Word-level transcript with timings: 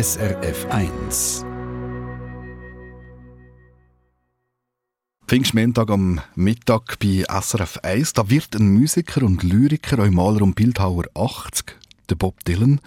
SRF 0.00 0.64
1. 0.70 1.44
Pfingstmontag 5.26 5.90
am 5.90 6.20
Mittag 6.36 7.00
bei 7.00 7.24
SRF 7.28 7.78
1. 7.82 8.12
Da 8.12 8.30
wird 8.30 8.54
ein 8.54 8.72
Musiker 8.72 9.24
und 9.24 9.42
Lyriker, 9.42 9.98
ein 9.98 10.14
Maler 10.14 10.42
und 10.42 10.54
Bildhauer 10.54 11.02
80, 11.16 11.74
der 12.08 12.14
Bob 12.14 12.44
Dylan. 12.44 12.80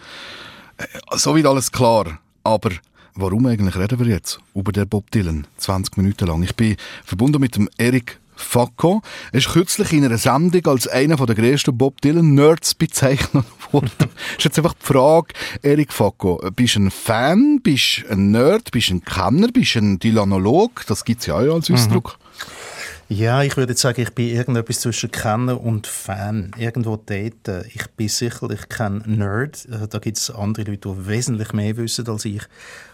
Äh, 0.78 0.86
so 1.18 1.36
wird 1.36 1.48
alles 1.48 1.74
klar. 1.74 2.22
Aber 2.46 2.72
warum 3.16 3.46
eigentlich 3.46 3.76
reden 3.76 4.00
wir 4.00 4.08
jetzt 4.08 4.40
über 4.56 4.72
den 4.72 4.88
Bob 4.88 5.12
Dylan 5.12 5.48
20 5.58 5.98
Minuten 5.98 6.28
lang? 6.28 6.44
Ich 6.44 6.56
bin 6.56 6.78
verbunden 7.04 7.42
mit 7.42 7.58
dem 7.58 7.68
Erik 7.78 8.22
Facco. 8.42 9.02
Ist 9.32 9.50
kürzlich 9.50 9.94
in 9.94 10.06
einer 10.06 10.18
Sendung 10.18 10.66
als 10.68 10.88
einer 10.88 11.16
der 11.16 11.36
grössten 11.36 11.78
Bob 11.78 12.02
Dylan-Nerds 12.02 12.76
bezeichnet 12.76 13.46
worden. 13.72 13.92
ist 14.38 14.44
jetzt 14.44 14.58
einfach 14.58 14.74
die 14.74 14.86
Frage, 14.86 15.34
Erik 15.62 15.94
Facco, 15.94 16.42
bist 16.56 16.76
du 16.76 16.82
ein 16.82 16.92
Fan, 16.92 17.62
bist 17.62 18.04
du 18.04 18.12
ein 18.12 18.32
Nerd, 18.32 18.72
bist 18.72 18.90
du 18.90 18.96
ein 18.96 19.06
Kenner, 19.06 19.48
bist 19.48 19.76
du 19.76 19.80
ein 19.80 20.00
Dylanolog? 20.00 20.84
Das 20.88 21.06
gibt 21.06 21.22
es 21.22 21.28
ja 21.28 21.36
auch 21.36 21.56
als 21.56 21.70
mhm. 21.70 21.76
Ausdruck. 21.76 22.18
Mhm. 22.20 22.21
Ja, 23.12 23.44
ich 23.44 23.58
würde 23.58 23.76
sagen, 23.76 24.00
ich 24.00 24.12
bin 24.12 24.30
irgendetwas 24.30 24.80
zwischen 24.80 25.12
Kenner 25.12 25.60
und 25.60 25.86
Fan. 25.86 26.54
Irgendwo 26.58 26.96
dort. 26.96 27.66
Ich 27.74 27.88
bin 27.98 28.08
sicherlich 28.08 28.70
kein 28.70 29.04
Nerd. 29.06 29.68
Da 29.90 30.00
gibt 30.00 30.18
es 30.18 30.32
andere 30.32 30.72
Leute, 30.72 30.88
die 30.88 31.08
wesentlich 31.08 31.52
mehr 31.52 31.76
wissen 31.76 32.08
als 32.08 32.24
ich. 32.24 32.44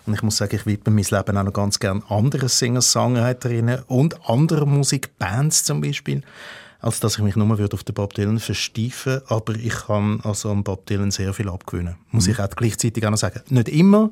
Und 0.08 0.16
ich 0.16 0.24
muss 0.24 0.38
sagen, 0.38 0.56
ich 0.56 0.66
widme 0.66 0.92
mein 0.92 1.06
Leben 1.08 1.38
auch 1.38 1.44
noch 1.44 1.54
ganz 1.54 1.78
gerne 1.78 2.02
anderen 2.10 2.50
Singer-Songwriterinnen 2.50 3.84
und 3.86 4.28
anderen 4.28 4.72
Musikbands 4.72 5.66
zum 5.66 5.82
Beispiel, 5.82 6.24
als 6.80 7.00
dass 7.00 7.20
ich 7.20 7.24
mich 7.24 7.36
nur 7.36 7.72
auf 7.72 7.84
den 7.84 7.94
Bob 7.94 8.16
Dylan 8.16 8.40
versteifen 8.40 9.22
Aber 9.28 9.54
ich 9.54 9.86
kann 9.86 10.22
also 10.24 10.50
am 10.50 10.64
Bob 10.64 10.88
Dylan 10.88 11.12
sehr 11.12 11.32
viel 11.36 11.48
abgewinnen. 11.48 11.96
Muss 12.10 12.26
mhm. 12.26 12.32
ich 12.32 12.40
auch 12.40 12.50
gleichzeitig 12.50 13.06
auch 13.06 13.12
noch 13.12 13.18
sagen. 13.18 13.42
Nicht 13.50 13.70
immer, 13.70 14.10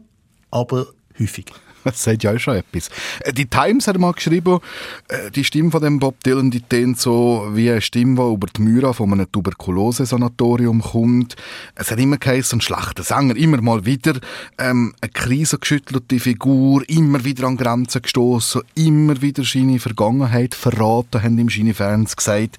aber 0.52 0.86
häufig. 1.20 1.48
Das 1.86 2.04
sagt 2.04 2.24
ja 2.24 2.34
auch 2.34 2.40
schon 2.40 2.56
etwas. 2.56 2.90
Äh, 3.22 3.32
die 3.32 3.46
Times 3.46 3.88
hat 3.88 3.98
mal 3.98 4.12
geschrieben, 4.12 4.60
äh, 5.08 5.30
die 5.32 5.44
Stimme 5.44 5.72
von 5.72 5.82
dem 5.82 6.00
Bob 6.00 6.24
Dylan, 6.24 6.50
die 6.50 6.62
tönt 6.62 7.00
so 7.00 7.48
wie 7.54 7.70
eine 7.70 7.82
Stimme, 7.82 8.16
die 8.16 8.34
über 8.34 8.48
die 8.48 8.62
Myra 8.62 8.92
von 8.92 9.14
einem 9.14 9.32
Tuberkulose-Sanatorium 9.32 10.82
kommt. 10.82 11.36
Es 11.76 11.92
hat 11.92 12.00
immer 12.00 12.18
geheißen, 12.18 12.58
ein 12.58 12.62
schlechter 12.62 13.04
Sänger, 13.04 13.36
immer 13.36 13.62
mal 13.62 13.86
wieder 13.86 14.20
ähm, 14.58 14.94
eine 15.00 15.12
krisengeschüttelte 15.12 16.20
Figur, 16.20 16.84
immer 16.90 17.24
wieder 17.24 17.48
an 17.48 17.58
Grenzen 17.58 18.02
gestoßen, 18.02 18.62
immer 18.74 19.22
wieder 19.22 19.44
seine 19.44 19.80
Vergangenheit 19.80 20.56
verraten, 20.56 21.22
haben 21.22 21.38
ihm 21.38 21.50
seine 21.50 21.76
Fans 21.76 22.16
gesagt. 22.16 22.58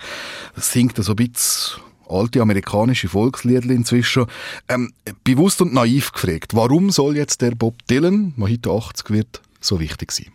Das 0.55 0.71
singt 0.71 0.97
so 0.97 1.13
ein 1.13 1.17
bisschen 1.17 1.86
alte 2.09 2.41
amerikanische 2.41 3.09
Volkslieder 3.09 3.71
inzwischen, 3.71 4.27
ähm, 4.69 4.93
bewusst 5.25 5.61
und 5.61 5.75
naiv 5.75 6.13
gefragt, 6.13 6.55
warum 6.55 6.91
soll 6.91 7.17
jetzt 7.17 7.43
der 7.43 7.53
Bob 7.53 7.87
Dylan, 7.89 8.35
der 8.37 8.49
heute 8.49 8.71
80 8.71 9.11
wird, 9.11 9.43
so 9.61 9.81
wichtig 9.81 10.13
sein? 10.13 10.27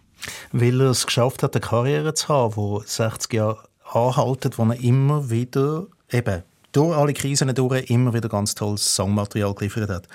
Weil 0.52 0.82
er 0.82 0.92
es 0.92 1.06
geschafft 1.06 1.44
hat, 1.44 1.56
eine 1.56 1.62
Karriere 1.62 2.14
zu 2.14 2.28
haben, 2.30 2.82
die 2.82 2.88
60 2.88 3.34
Jahre 3.34 3.64
anhaltet, 3.92 4.58
wo 4.58 4.64
er 4.64 4.80
immer 4.80 5.30
wieder, 5.30 5.88
eben, 6.12 6.44
durch 6.72 6.96
alle 6.96 7.14
Krisen 7.14 7.54
durch, 7.54 7.90
immer 7.90 8.14
wieder 8.14 8.30
ganz 8.30 8.56
tolles 8.56 8.96
Songmaterial 8.96 9.54
geliefert 9.54 9.90
hat. 9.90 10.08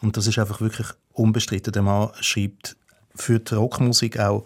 Und 0.00 0.16
das 0.16 0.26
ist 0.26 0.38
einfach 0.38 0.60
wirklich 0.60 0.86
unbestritten. 1.12 1.72
Der 1.72 1.82
Mann 1.82 2.10
schreibt 2.20 2.76
für 3.14 3.40
die 3.40 3.54
Rockmusik 3.54 4.18
auch 4.18 4.44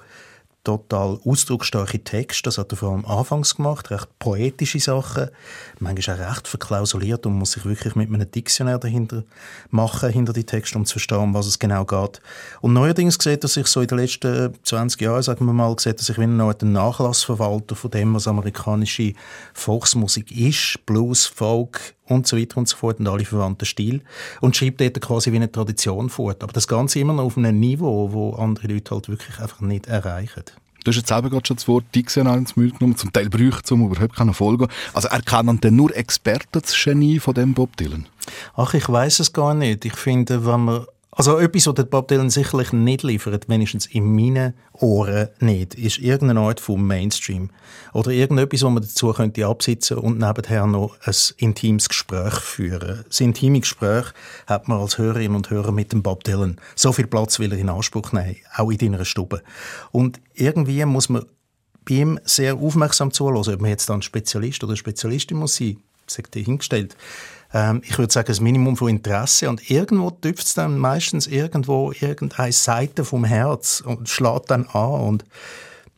total 0.65 1.19
ausdrucksstarke 1.25 2.03
Texte. 2.05 2.45
Das 2.45 2.59
hat 2.59 2.73
er 2.73 2.77
vor 2.77 2.93
allem 2.93 3.05
anfangs 3.05 3.57
gemacht, 3.57 3.91
recht 3.91 4.09
poetische 4.19 4.81
Sachen, 4.81 5.31
manchmal 5.79 6.17
auch 6.17 6.31
recht 6.31 6.49
verklausuliert 6.49 7.27
und 7.27 7.35
muss 7.35 7.53
sich 7.53 7.65
wirklich 7.65 7.95
mit 7.95 8.13
einem 8.13 8.31
Diktionär 8.31 8.79
dahinter 8.79 9.25
machen, 9.71 10.11
hinter 10.11 10.33
die 10.33 10.45
Texte, 10.45 10.77
um 10.77 10.85
zu 10.85 10.95
verstehen, 10.95 11.19
um 11.19 11.35
was 11.35 11.47
es 11.47 11.59
genau 11.59 11.85
geht. 11.85 12.21
Und 12.61 12.73
neuerdings 12.73 13.19
sieht 13.21 13.45
er 13.45 13.49
sich 13.49 13.67
so 13.67 13.81
in 13.81 13.89
den 13.89 13.99
letzten 13.99 14.55
20 14.63 15.01
Jahren, 15.01 15.23
sagen 15.23 15.47
wir 15.47 15.53
mal, 15.53 15.75
sieht 15.79 15.99
er 15.99 16.05
sich 16.05 16.19
wie 16.19 16.27
noch 16.27 16.55
ein 16.61 16.73
Nachlassverwalter 16.73 17.75
von 17.75 17.91
dem, 17.91 18.15
was 18.15 18.29
amerikanische 18.29 19.15
Volksmusik 19.55 20.31
ist, 20.31 20.85
Blues, 20.87 21.27
Folk, 21.27 21.95
und 22.11 22.27
so 22.27 22.37
weiter 22.37 22.59
und 22.59 22.69
so 22.69 22.77
fort 22.77 23.01
und 23.01 23.09
alle 23.09 23.25
verwandten 23.25 23.67
Stil 23.67 24.03
und 24.41 24.57
schreibt 24.57 24.81
dort 24.81 25.01
quasi 25.01 25.33
wie 25.33 25.37
eine 25.37 25.51
Tradition 25.51 26.11
vor. 26.11 26.35
Aber 26.41 26.53
das 26.53 26.69
Ganze 26.69 27.01
immer 27.01 27.13
noch 27.13 27.25
auf 27.25 27.39
einem 27.39 27.59
Niveau, 27.59 28.13
wo 28.13 28.33
andere 28.35 28.69
Leute 28.69 28.95
halt 28.95 29.09
wirklich 29.09 29.39
einfach 29.39 29.61
nicht 29.61 29.87
erreichen. 29.87 30.45
Du 30.83 30.91
hast 30.91 30.97
jetzt 30.97 31.09
selber 31.09 31.29
gerade 31.29 31.47
schon 31.47 31.57
das 31.57 31.69
Wort 31.69 31.85
diktional 31.95 32.39
ins 32.39 32.57
Müll 32.57 32.71
genommen, 32.71 32.97
zum 32.97 33.13
Teil 33.13 33.29
bräuchte 33.29 33.63
es, 33.65 33.71
um 33.71 33.85
überhaupt 33.85 34.17
keine 34.17 34.33
Folge. 34.33 34.67
Also 34.95 35.09
erkennen 35.09 35.61
denn 35.61 35.77
nur 35.77 35.95
Experten 35.95 36.49
das 36.53 36.75
Genie 36.75 37.19
von 37.19 37.35
dem 37.35 37.53
Bob 37.53 37.77
Dylan? 37.77 38.07
Ach, 38.57 38.73
ich 38.73 38.89
weiß 38.89 39.21
es 39.21 39.33
gar 39.33 39.53
nicht. 39.53 39.85
Ich 39.85 39.95
finde, 39.95 40.47
wenn 40.47 40.65
man 40.65 40.87
also 41.21 41.39
etwas, 41.39 41.67
was 41.67 41.85
Bob 41.91 42.09
Dylan 42.09 42.31
sicherlich 42.31 42.73
nicht 42.73 43.03
liefert, 43.03 43.47
wenigstens 43.47 43.85
in 43.85 44.15
meinen 44.15 44.55
Ohren 44.73 45.29
nicht, 45.39 45.75
ist 45.75 45.99
irgendeine 45.99 46.41
Art 46.41 46.61
von 46.61 46.83
Mainstream. 46.83 47.51
Oder 47.93 48.11
irgendetwas, 48.13 48.63
wo 48.63 48.71
man 48.71 48.83
dazu 48.83 49.13
könnte 49.13 49.47
absitzen 49.47 49.99
und 49.99 50.19
nebenher 50.19 50.67
noch 50.67 50.97
ein 51.05 51.15
intimes 51.37 51.91
Gespräch 51.91 52.33
führen. 52.37 53.05
Das 53.07 53.21
intime 53.21 53.61
Gespräch 53.61 54.07
hat 54.47 54.67
man 54.67 54.81
als 54.81 54.97
Hörerin 54.97 55.35
und 55.35 55.51
Hörer 55.51 55.73
mit 55.73 55.93
dem 55.93 56.03
Bob 56.03 56.25
Dylan. 56.25 56.59
So 56.75 56.91
viel 56.91 57.07
Platz 57.07 57.39
will 57.39 57.53
er 57.53 57.59
in 57.59 57.69
Anspruch 57.69 58.13
nehmen, 58.13 58.37
auch 58.57 58.71
in 58.71 58.79
deiner 58.79 59.05
Stube. 59.05 59.43
Und 59.91 60.23
irgendwie 60.33 60.83
muss 60.87 61.11
man 61.11 61.27
bei 61.87 61.97
ihm 61.97 62.19
sehr 62.25 62.55
aufmerksam 62.55 63.13
zuhören, 63.13 63.53
ob 63.53 63.61
man 63.61 63.69
jetzt 63.69 63.91
dann 63.91 64.01
Spezialist 64.01 64.65
oder 64.65 64.75
Spezialistin 64.75 65.37
muss 65.37 65.57
sein, 65.57 65.83
sagt 66.11 66.37
er 66.37 66.43
hingestellt 66.43 66.97
ähm, 67.53 67.83
ich 67.85 67.99
würde 67.99 68.13
sagen, 68.13 68.29
das 68.29 68.41
Minimum 68.41 68.77
von 68.77 68.89
Interesse. 68.89 69.49
Und 69.49 69.71
irgendwo 69.71 70.11
tüpft 70.11 70.47
es 70.47 70.55
dann 70.55 70.79
meistens 70.79 71.27
irgendwo 71.27 71.93
irgendeine 71.93 72.53
Seite 72.53 73.05
vom 73.05 73.25
Herz 73.25 73.83
und 73.85 74.09
schlägt 74.09 74.51
dann 74.51 74.67
an. 74.67 75.01
Und 75.01 75.25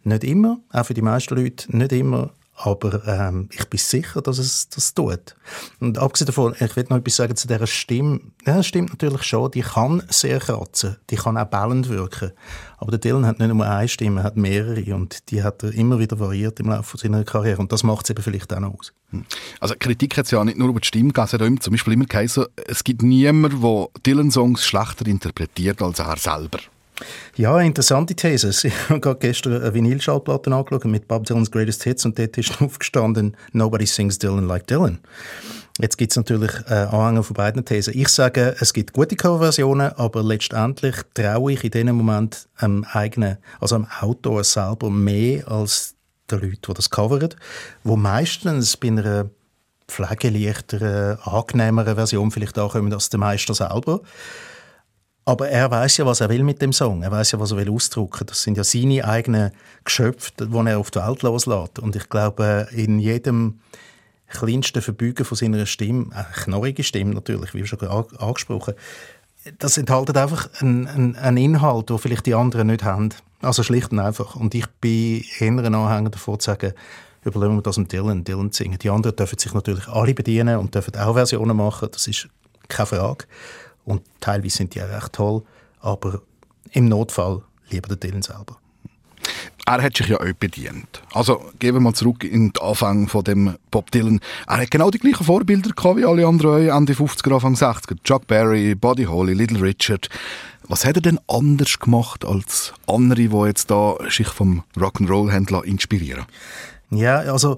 nicht 0.05 0.25
immer, 0.25 0.59
auch 0.71 0.87
für 0.87 0.95
die 0.95 1.03
meisten 1.03 1.37
Leute, 1.37 1.77
nicht 1.77 1.93
immer 1.93 2.31
aber 2.65 3.07
ähm, 3.07 3.49
ich 3.53 3.69
bin 3.69 3.79
sicher, 3.79 4.23
dass 4.23 4.39
es 4.39 4.69
das 4.69 4.95
tut. 4.95 5.35
Und 5.81 5.99
abgesehen 5.99 6.27
davon, 6.27 6.55
ich 6.59 6.77
will 6.77 6.87
noch 6.89 6.99
etwas 6.99 7.17
sagen 7.17 7.35
zu 7.35 7.49
dieser 7.49 7.67
Stimme. 7.67 8.21
Ja, 8.47 8.63
stimmt 8.63 8.91
natürlich 8.91 9.25
schon, 9.25 9.51
die 9.51 9.63
kann 9.63 10.03
sehr 10.09 10.39
kratzen, 10.39 10.97
die 11.11 11.17
kann 11.17 11.37
auch 11.37 11.47
bellend 11.47 11.89
wirken. 11.89 12.33
Aber 12.79 12.91
der 12.93 13.01
Dylan 13.01 13.27
hat 13.27 13.41
nicht 13.41 13.53
nur 13.53 13.67
eine 13.67 13.89
Stimme, 13.89 14.21
er 14.21 14.25
hat 14.25 14.37
mehrere 14.37 14.95
und 14.95 15.31
die 15.31 15.43
hat 15.43 15.63
er 15.65 15.73
immer 15.73 15.99
wieder 15.99 16.21
variiert 16.21 16.61
im 16.61 16.69
Laufe 16.69 16.97
seiner 16.99 17.25
Karriere 17.25 17.61
und 17.61 17.73
das 17.73 17.83
macht 17.83 18.07
es 18.07 18.11
eben 18.11 18.23
vielleicht 18.23 18.53
auch 18.53 18.61
noch 18.61 18.79
aus. 18.79 18.93
Hm. 19.11 19.25
Also 19.59 19.75
Kritik 19.79 20.17
hat 20.17 20.27
es 20.27 20.31
ja 20.31 20.45
nicht 20.45 20.59
nur 20.59 20.69
über 20.69 20.81
die 20.81 20.87
Stimme 20.87 21.13
gegeben, 21.13 21.61
zum 21.61 21.73
Beispiel 21.73 21.95
immer 21.95 22.07
geheißen, 22.07 22.47
es 22.67 22.85
gibt 22.85 23.03
niemanden, 23.03 23.61
der 23.61 23.89
Dylan-Songs 24.07 24.65
schlechter 24.65 25.07
interpretiert 25.07 25.83
als 25.83 25.99
er 25.99 26.17
selber. 26.17 26.59
Ja, 27.37 27.59
interessante 27.61 28.15
These. 28.15 28.51
Ich 28.69 28.89
habe 28.89 29.01
gerade 29.01 29.19
gestern 29.19 29.61
eine 29.61 29.75
Vinylschallplatte 29.75 30.55
angeschaut 30.55 30.85
mit 30.85 31.09
Bob 31.09 31.25
Dylan's 31.25 31.51
Greatest 31.51 31.83
Hits 31.85 32.05
und 32.05 32.19
dort 32.19 32.37
ist 32.39 32.61
aufgestanden 32.61 33.37
«Nobody 33.53 33.87
sings 33.87 34.19
Dylan 34.19 34.47
like 34.47 34.67
Dylan». 34.67 34.99
Jetzt 35.81 35.97
gibt 35.97 36.13
es 36.13 36.17
natürlich 36.17 36.53
äh, 36.69 36.75
Anhänger 36.75 37.23
von 37.23 37.35
beiden 37.35 37.65
Thesen. 37.65 37.95
Ich 37.97 38.09
sage, 38.09 38.55
es 38.61 38.75
gibt 38.75 38.93
gute 38.93 39.17
Coverversionen, 39.17 39.93
aber 39.97 40.23
letztendlich 40.23 40.97
traue 41.15 41.53
ich 41.53 41.65
in 41.65 41.71
diesem 41.71 41.97
Moment 41.97 42.47
am 42.57 42.85
eigenen, 42.93 43.39
also 43.59 43.77
am 43.77 43.87
Autor 44.01 44.45
selber 44.45 44.91
mehr 44.91 45.49
als 45.51 45.95
den 46.31 46.41
Leuten, 46.41 46.59
die 46.69 46.75
das 46.75 46.91
covern, 46.91 47.35
wo 47.85 47.97
meistens 47.97 48.77
bei 48.77 48.89
einer 48.89 49.31
pflegeleichteren, 49.89 51.19
angenehmeren 51.23 51.95
Version 51.95 52.31
vielleicht 52.31 52.59
auch 52.59 52.73
kommen 52.73 52.93
als 52.93 53.09
der 53.09 53.21
Meister 53.21 53.55
selber. 53.55 54.01
Aber 55.25 55.49
er 55.49 55.71
weiß 55.71 55.99
ja, 55.99 56.07
was 56.07 56.21
er 56.21 56.29
will 56.29 56.43
mit 56.43 56.61
dem 56.61 56.73
Song. 56.73 57.03
Er 57.03 57.13
weiß 57.13 57.33
ja, 57.33 57.41
was 57.41 57.53
er 57.53 57.57
will 57.57 57.71
ausdrücken. 57.71 58.27
Das 58.27 58.43
sind 58.43 58.57
ja 58.57 58.65
seine 58.65 59.05
eigenen 59.05 59.53
Geschöpfe, 59.85 60.33
die 60.39 60.53
er 60.53 60.79
auf 60.79 60.91
die 60.91 60.99
Welt 60.99 61.23
loslässt. 61.23 61.79
Und 61.79 61.95
ich 61.95 62.09
glaube, 62.09 62.69
in 62.73 62.99
jedem 62.99 63.61
kleinsten 64.27 64.83
Verbeugen 64.83 65.25
von 65.25 65.37
seiner 65.37 65.65
Stimme, 65.67 66.07
eine 66.13 66.27
knorrige 66.33 66.83
Stimme 66.83 67.15
natürlich, 67.15 67.55
wie 67.55 67.65
schon 67.67 67.81
angesprochen, 68.19 68.75
das 69.59 69.77
enthält 69.77 70.17
einfach 70.17 70.49
einen, 70.61 70.87
einen, 70.87 71.17
einen 71.17 71.37
Inhalt, 71.37 71.91
den 71.91 71.99
vielleicht 71.99 72.27
die 72.27 72.35
anderen 72.35 72.69
nicht 72.69 72.85
haben. 72.85 73.11
Also 73.43 73.63
schlicht 73.63 73.93
und 73.93 73.99
einfach. 73.99 74.37
Und 74.37 74.55
ich 74.55 74.67
bin 74.81 75.25
eher 75.39 75.49
ein 75.49 75.75
Anhänger 75.75 76.11
davon 76.11 76.39
zu 76.41 76.47
sagen, 76.47 76.73
überlegen 77.25 77.57
wir 77.57 77.63
das 77.63 77.75
dem 77.77 77.89
Dylan, 77.89 78.25
Dylan 78.25 78.53
zu 78.53 78.63
singen. 78.63 78.79
Die 78.79 78.91
anderen 78.91 79.17
dürfen 79.17 79.39
sich 79.39 79.53
natürlich 79.53 79.89
alle 79.89 80.15
bedienen 80.15 80.59
und 80.59 80.75
dürfen 80.75 80.97
auch 80.97 81.15
Versionen 81.15 81.57
machen. 81.57 81.89
Das 81.93 82.07
ist 82.07 82.29
keine 82.69 82.87
Frage. 82.87 83.27
Und 83.85 84.03
teilweise 84.21 84.57
sind 84.59 84.75
die 84.75 84.83
auch 84.83 84.89
recht 84.89 85.13
toll, 85.13 85.43
aber 85.81 86.23
im 86.73 86.89
Notfall 86.89 87.43
lieber 87.71 87.89
der 87.89 87.97
Dylan 87.97 88.23
selber. 88.23 88.59
Er 89.65 89.81
hat 89.81 89.97
sich 89.97 90.09
ja 90.09 90.19
auch 90.19 90.33
bedient. 90.39 91.03
Also 91.13 91.41
gehen 91.61 91.75
wir 91.75 91.81
mal 91.81 91.95
zurück 91.95 92.25
in 92.25 92.53
den 92.53 92.63
Anfang 92.63 93.07
von 93.07 93.23
dem 93.23 93.57
Bob 93.71 93.93
Dylan. 93.93 94.21
Er 94.49 94.59
hat 94.59 94.71
genau 94.73 94.91
die 94.91 94.99
gleichen 94.99 95.25
Vorbilder 95.25 95.71
gehabt 95.71 95.97
wie 95.99 96.05
alle 96.05 96.27
anderen 96.27 96.69
Ende 96.69 96.95
50er, 96.95 97.35
Anfang 97.35 97.55
60er. 97.55 97.97
Chuck 98.03 98.27
Berry, 98.27 98.75
Buddy 98.75 99.05
Holly, 99.05 99.35
Little 99.35 99.63
Richard. 99.63 100.09
Was 100.67 100.85
hat 100.85 100.97
er 100.97 101.03
denn 101.03 101.21
anders 101.29 101.79
gemacht 101.79 102.25
als 102.25 102.73
andere, 102.87 103.29
die 103.29 103.47
jetzt 103.47 103.71
da 103.71 103.97
sich 104.09 104.29
vom 104.29 104.65
Rock'n'Roll 104.77 105.63
inspirieren? 105.63 106.25
Ja, 106.91 107.21
also 107.21 107.57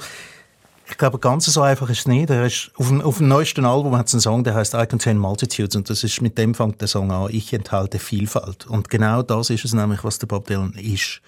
Ich 0.95 0.99
glaube, 0.99 1.19
ganz 1.19 1.47
so 1.47 1.61
einfach 1.61 1.91
ist 1.91 1.99
es 1.99 2.07
nicht. 2.07 2.31
Er 2.31 2.47
ist, 2.47 2.71
auf, 2.77 2.87
dem, 2.87 3.01
auf 3.01 3.19
dem 3.19 3.27
neuesten 3.27 3.65
Album 3.65 3.99
hat 3.99 4.07
es 4.07 4.15
einen 4.15 4.21
Song, 4.21 4.45
der 4.45 4.55
heißt 4.55 4.75
I 4.75 4.87
Contain 4.87 5.19
Multitudes 5.19 5.75
und 5.75 5.91
das 5.91 6.05
ist, 6.05 6.23
mit 6.23 6.39
dem 6.39 6.55
fängt 6.55 6.81
der 6.81 6.87
Song 6.87 7.11
an, 7.11 7.31
ich 7.33 7.53
enthalte 7.53 7.99
Vielfalt. 7.99 8.69
Und 8.69 8.91
genau 8.91 9.23
das 9.23 9.51
ist 9.51 9.65
es 9.65 9.75
nämlich, 9.75 10.05
was 10.05 10.21
der 10.21 10.29
Bob 10.29 10.47
Dylan 10.47 10.73
ist. 10.75 11.21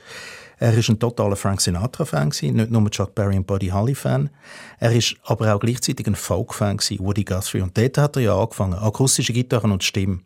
Er 0.60 0.72
ist 0.72 0.88
ein 0.88 1.00
totaler 1.00 1.34
Frank 1.34 1.60
Sinatra-Fan 1.60 2.28
nicht 2.28 2.70
nur 2.70 2.88
Chuck 2.92 3.16
Berry 3.16 3.36
und 3.38 3.48
Buddy 3.48 3.70
Holly-Fan. 3.70 4.30
Er 4.78 4.92
ist 4.92 5.16
aber 5.24 5.52
auch 5.52 5.58
gleichzeitig 5.58 6.06
ein 6.06 6.14
Folk-Fan 6.14 6.78
Woody 7.00 7.24
Guthrie. 7.24 7.62
Und 7.62 7.76
dort 7.76 7.98
hat 7.98 8.14
er 8.14 8.22
ja 8.22 8.40
angefangen, 8.40 8.74
akustische 8.74 9.32
Gitarren 9.32 9.72
und 9.72 9.82
Stimme. 9.82 10.20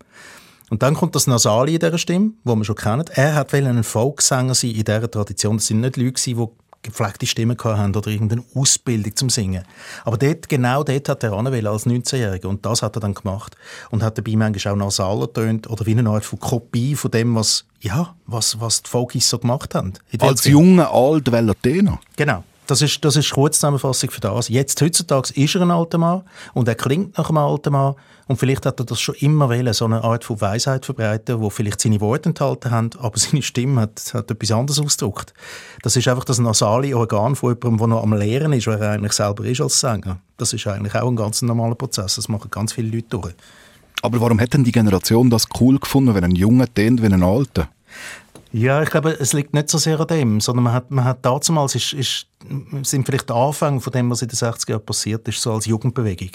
Und 0.69 0.83
dann 0.83 0.95
kommt 0.95 1.15
das 1.15 1.27
Nasali 1.27 1.77
in 1.77 1.81
dieser 1.81 1.97
Stimme, 1.97 2.33
wo 2.45 2.55
man 2.55 2.65
schon 2.65 2.77
kennt. 2.77 3.09
Er 3.17 3.37
hat 3.37 3.55
ein 3.55 3.85
Folksänger 3.85 4.55
sein 4.55 4.73
in 4.73 4.85
dieser 4.85 5.11
Tradition. 5.11 5.57
Das 5.57 5.67
sind 5.67 5.81
nicht 5.81 5.97
Leute, 5.97 6.23
die 6.23 6.37
gepflegte 6.82 7.27
Stimmen 7.27 7.56
haben 7.62 7.94
oder 7.94 8.11
irgendeine 8.11 8.43
Ausbildung 8.55 9.15
zum 9.15 9.31
Singen. 9.31 9.65
Aber 10.05 10.17
dort, 10.17 10.49
genau 10.49 10.82
dort 10.82 11.09
hat 11.09 11.23
er 11.23 11.32
anwählen 11.32 11.67
als 11.67 11.87
19-Jähriger 11.87 12.47
und 12.47 12.65
das 12.65 12.82
hat 12.82 12.97
er 12.97 13.00
dann 13.00 13.15
gemacht 13.15 13.56
und 13.91 14.03
hat 14.03 14.19
dabei 14.19 14.37
manchmal 14.37 14.75
auch 14.75 14.79
nasaler 14.79 15.32
tönt 15.32 15.69
oder 15.69 15.87
wie 15.87 15.97
eine 15.97 16.09
Art 16.09 16.25
von 16.25 16.41
Kopie 16.41 16.94
von 16.94 17.11
dem, 17.11 17.35
was, 17.35 17.65
ja, 17.81 18.15
was, 18.27 18.61
was 18.61 18.82
die 18.82 18.91
Folkis 18.91 19.29
so 19.29 19.38
gemacht 19.38 19.75
haben. 19.75 19.93
Als 20.19 20.44
junger, 20.44 20.91
alt 20.91 21.29
Tenor. 21.62 22.00
Genau. 22.17 22.44
Das 22.70 22.82
ist, 22.82 23.05
das 23.05 23.17
ist 23.17 23.32
Kurzzusammenfassung 23.32 24.11
für 24.11 24.20
das. 24.20 24.49
Jetzt, 24.49 24.81
heutzutage, 24.81 25.32
ist 25.34 25.56
er 25.56 25.62
ein 25.62 25.72
alter 25.72 25.99
Mann 25.99 26.22
und 26.55 26.69
er 26.69 26.76
klingt 26.76 27.19
nach 27.19 27.28
einem 27.28 27.38
alten 27.38 27.72
Mann 27.72 27.96
und 28.28 28.37
vielleicht 28.37 28.64
hat 28.64 28.78
er 28.78 28.87
das 28.87 29.00
schon 29.00 29.17
immer 29.17 29.49
wollen, 29.49 29.72
so 29.72 29.87
eine 29.87 30.05
Art 30.05 30.22
von 30.22 30.40
Weisheit 30.40 30.84
verbreiten, 30.84 31.40
wo 31.40 31.50
vielleicht 31.50 31.81
seine 31.81 32.00
Worte 32.00 32.28
enthalten 32.28 32.70
haben, 32.70 32.90
aber 33.00 33.19
seine 33.19 33.43
Stimme 33.43 33.81
hat, 33.81 34.14
hat 34.14 34.31
etwas 34.31 34.52
anderes 34.52 34.78
ausgedrückt. 34.78 35.34
Das 35.82 35.96
ist 35.96 36.06
einfach 36.06 36.22
das 36.22 36.38
nasale 36.38 36.96
Organ 36.96 37.34
von 37.34 37.55
jemandem, 37.55 37.78
der 37.78 37.87
noch 37.88 38.05
am 38.05 38.12
Lehren 38.12 38.52
ist, 38.52 38.69
wer 38.69 38.78
er 38.78 38.93
eigentlich 38.93 39.14
selber 39.14 39.44
ist 39.46 39.61
als 39.61 39.81
Sänger. 39.81 40.20
Das 40.37 40.52
ist 40.52 40.64
eigentlich 40.69 40.94
auch 40.94 41.08
ein 41.08 41.17
ganz 41.17 41.43
normaler 41.43 41.75
Prozess. 41.75 42.14
Das 42.14 42.28
machen 42.28 42.52
ganz 42.52 42.72
viele 42.72 42.94
Leute 42.94 43.08
durch. 43.08 43.34
Aber 44.02 44.20
warum 44.20 44.40
hat 44.40 44.55
denn 44.55 44.62
die 44.62 44.70
Generation 44.70 45.28
das 45.28 45.49
cool 45.61 45.81
gefunden, 45.81 46.14
wenn 46.14 46.22
ein 46.22 46.37
Junger 46.37 46.72
tönt 46.72 47.02
wie 47.02 47.06
ein 47.06 47.22
Alter? 47.25 47.69
Ja, 48.52 48.82
ich 48.82 48.91
glaube, 48.91 49.17
es 49.19 49.32
liegt 49.32 49.55
nicht 49.55 49.69
so 49.69 49.79
sehr 49.79 50.00
an 50.00 50.08
dem, 50.08 50.41
sondern 50.41 50.64
man 50.64 50.73
hat, 50.73 50.91
man 50.91 51.05
hat 51.05 51.25
damals, 51.25 51.75
ist, 51.75 51.93
ist, 51.93 52.26
sind 52.82 53.06
vielleicht 53.06 53.31
Anfänge 53.31 53.81
von 53.81 53.93
dem, 53.93 54.11
was 54.11 54.23
in 54.23 54.29
den 54.29 54.37
60er 54.37 54.70
Jahren 54.70 54.85
passiert 54.85 55.29
ist, 55.29 55.41
so 55.41 55.52
als 55.52 55.67
Jugendbewegung. 55.67 56.31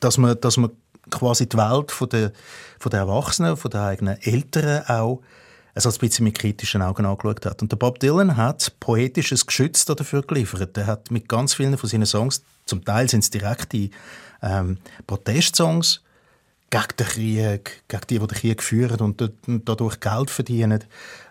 Dass 0.00 0.18
man, 0.18 0.40
dass 0.40 0.56
man 0.56 0.70
quasi 1.10 1.48
die 1.48 1.56
Welt 1.56 1.92
von 1.92 2.08
der, 2.08 2.32
von 2.78 2.90
der 2.90 3.00
Erwachsenen, 3.00 3.56
von 3.56 3.70
der 3.70 3.82
eigenen 3.82 4.20
Eltern 4.22 4.84
auch 4.86 5.22
also 5.74 5.88
ein 5.88 5.98
bisschen 5.98 6.24
mit 6.24 6.38
kritischen 6.38 6.82
Augen 6.82 7.06
angeschaut 7.06 7.46
hat. 7.46 7.62
Und 7.62 7.72
der 7.72 7.76
Bob 7.76 7.98
Dylan 7.98 8.36
hat 8.36 8.74
poetisches 8.78 9.46
Geschütz 9.46 9.84
dafür 9.84 10.22
geliefert. 10.22 10.76
Er 10.76 10.86
hat 10.86 11.10
mit 11.10 11.28
ganz 11.28 11.54
vielen 11.54 11.78
von 11.78 11.88
seinen 11.88 12.06
Songs, 12.06 12.42
zum 12.66 12.84
Teil 12.84 13.08
sind 13.08 13.20
es 13.20 13.30
direkte 13.30 13.88
ähm, 14.42 14.78
Protestsongs, 15.06 16.01
gegen 16.72 16.96
den 16.96 17.06
Krieg, 17.06 17.82
gegen 17.86 18.02
die, 18.08 18.18
die 18.18 18.26
den 18.26 18.38
Krieg 18.38 18.62
führen 18.62 19.00
und 19.00 19.30
dadurch 19.46 20.00
Geld 20.00 20.30
verdienen, 20.30 20.82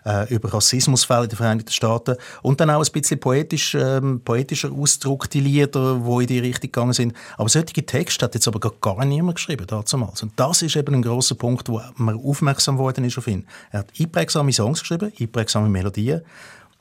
äh, 0.06 0.32
über 0.32 0.54
Rassismusfälle 0.54 1.24
in 1.24 1.30
den 1.30 1.36
Vereinigten 1.36 1.72
Staaten 1.72 2.14
und 2.42 2.60
dann 2.60 2.70
auch 2.70 2.84
ein 2.84 2.92
bisschen 2.92 3.18
poetisch, 3.18 3.74
ähm, 3.74 4.20
poetischer 4.24 4.70
Ausdruck, 4.70 5.28
die 5.30 5.40
Lieder, 5.40 6.00
die 6.06 6.20
in 6.20 6.26
die 6.28 6.38
Richtung 6.38 6.70
gegangen 6.70 6.92
sind. 6.92 7.14
Aber 7.36 7.48
solche 7.48 7.84
Texte 7.84 8.24
hat 8.24 8.34
jetzt 8.34 8.46
aber 8.46 8.60
gar 8.80 9.04
niemand 9.04 9.34
geschrieben 9.34 9.66
damals. 9.66 10.22
Und 10.22 10.32
das 10.36 10.62
ist 10.62 10.76
eben 10.76 10.94
ein 10.94 11.02
großer 11.02 11.34
Punkt, 11.34 11.68
wo 11.68 11.82
man 11.96 12.14
aufmerksam 12.16 12.78
worden 12.78 13.04
ist 13.04 13.18
auf 13.18 13.26
ihn. 13.26 13.44
Er 13.72 13.80
hat 13.80 13.88
einprägsame 13.98 14.52
Songs 14.52 14.80
geschrieben, 14.80 15.12
einprägsame 15.18 15.68
Melodien 15.68 16.22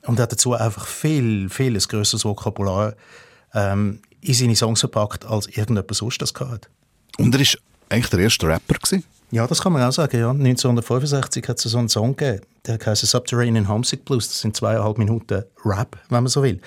und 0.04 0.19
er 0.19 0.24
hat 0.24 0.34
dazu 0.34 0.54
einfach 0.54 0.86
viel, 0.86 1.50
viel 1.50 1.75
ein 1.75 1.80
grösseres 1.81 2.25
Vokabular 2.25 2.94
ähm, 3.56 4.02
in 4.22 4.36
seine 4.36 4.56
Songs 4.56 4.81
verpackt, 4.81 5.25
als 5.25 5.48
irgendjemand 5.48 5.96
sonst 5.96 6.22
das 6.22 6.31
hat. 6.36 6.69
Und 7.18 7.34
er 7.34 7.42
ist 7.42 7.57
eigentlich 7.92 8.10
der 8.10 8.20
erste 8.20 8.48
Rapper 8.48 8.76
gewesen? 8.76 9.04
Ja, 9.32 9.48
das 9.48 9.62
kann 9.62 9.72
man 9.72 9.82
auch 9.82 9.94
sagen. 9.94 10.20
Ja. 10.20 10.32
1965 10.32 11.48
hat 11.48 11.58
es 11.58 11.64
so 11.64 11.78
einen 11.78 11.88
Song 11.88 12.18
gegeben, 12.18 12.46
der 12.68 12.78
heißt 12.86 13.06
Subterranean 13.06 13.70
Homesick 13.70 14.04
Blues. 14.04 14.28
Das 14.28 14.42
sind 14.42 14.58
zweieinhalb 14.58 14.98
Minuten 14.98 15.46
Rap, 15.64 15.98
wenn 16.10 16.24
man 16.24 16.28
so 16.28 16.44
will. 16.44 16.60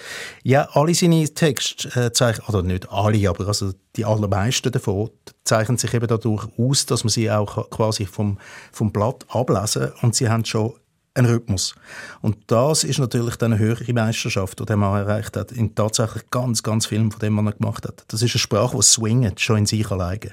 Ja, 0.43 0.67
alle 0.73 0.94
seine 0.94 1.29
Texte 1.29 1.88
äh, 2.00 2.12
zeichnen, 2.12 2.49
oder 2.49 2.62
nicht 2.62 2.91
alle, 2.91 3.29
aber 3.29 3.47
also 3.47 3.73
die 3.97 4.06
allermeisten 4.06 4.73
davon 4.73 5.11
zeichnen 5.44 5.76
sich 5.76 5.93
eben 5.93 6.06
dadurch 6.06 6.47
aus, 6.59 6.87
dass 6.87 7.05
man 7.05 7.11
sie 7.11 7.31
auch 7.31 7.69
quasi 7.69 8.06
vom, 8.06 8.38
vom 8.73 8.93
Blatt 8.93 9.26
ablesen 9.29 9.93
und 10.00 10.15
sie 10.15 10.31
haben 10.31 10.47
schon 10.47 10.73
einen 11.12 11.31
Rhythmus. 11.31 11.75
Und 12.23 12.38
das 12.47 12.82
ist 12.82 12.99
natürlich 12.99 13.37
dann 13.37 13.53
eine 13.53 13.62
höhere 13.62 13.93
Meisterschaft, 13.93 14.59
die 14.59 14.65
der 14.65 14.76
Mann 14.76 14.99
erreicht 14.99 15.37
hat, 15.37 15.53
in 15.53 15.75
tatsächlich 15.75 16.31
ganz, 16.31 16.62
ganz 16.62 16.87
vielen 16.87 17.11
von 17.11 17.21
dem, 17.21 17.37
was 17.37 17.44
er 17.44 17.53
gemacht 17.53 17.87
hat. 17.87 18.05
Das 18.09 18.23
ist 18.23 18.35
eine 18.35 18.41
Sprache, 18.41 18.76
die 18.76 18.82
swingt, 18.82 19.38
schon 19.38 19.59
in 19.59 19.67
sich 19.67 19.88
alleine. 19.91 20.32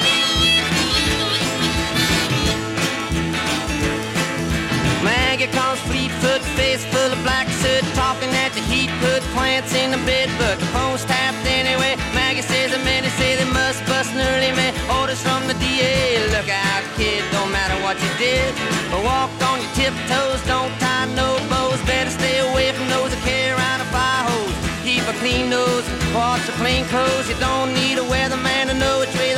Maggie 5.41 5.57
comes 5.57 5.79
Fleetfoot, 5.89 6.41
face 6.53 6.85
full 6.85 7.11
of 7.11 7.17
black 7.23 7.49
soot, 7.49 7.81
talking 7.97 8.29
at 8.45 8.53
the 8.53 8.61
heat, 8.61 8.91
put 9.01 9.25
plants 9.33 9.73
in 9.73 9.89
the 9.89 9.97
bed, 10.05 10.29
but 10.37 10.59
the 10.59 10.67
phone's 10.67 11.03
tapped 11.03 11.41
anyway. 11.49 11.97
Maggie 12.13 12.43
says 12.43 12.69
the 12.69 12.77
men 12.85 13.01
say 13.17 13.35
they 13.37 13.49
must 13.49 13.83
bust 13.89 14.13
an 14.13 14.21
early 14.21 14.53
man. 14.53 14.69
Orders 15.01 15.19
from 15.19 15.47
the 15.47 15.55
DA. 15.55 16.29
Look 16.29 16.45
out, 16.45 16.83
kid, 16.93 17.25
don't 17.31 17.51
matter 17.51 17.73
what 17.81 17.97
you 17.97 18.11
did. 18.21 18.53
Walk 19.01 19.33
on 19.49 19.57
your 19.65 19.73
tiptoes, 19.73 20.45
don't 20.45 20.69
tie 20.77 21.09
no 21.17 21.41
bows. 21.49 21.81
Better 21.89 22.11
stay 22.11 22.37
away 22.45 22.71
from 22.77 22.87
those 22.93 23.09
that 23.09 23.21
carry 23.25 23.49
around 23.49 23.81
a 23.81 23.89
fire 23.89 24.29
hose. 24.29 24.53
Keep 24.85 25.09
a 25.09 25.15
clean 25.17 25.49
nose, 25.49 25.89
wash 26.13 26.45
your 26.45 26.57
clean 26.61 26.85
clothes. 26.85 27.25
You 27.25 27.37
don't 27.41 27.73
need 27.73 27.97
a 27.97 28.05
weatherman 28.05 28.69
to 28.69 28.75
know 28.77 28.99
which 29.01 29.13
way 29.17 29.30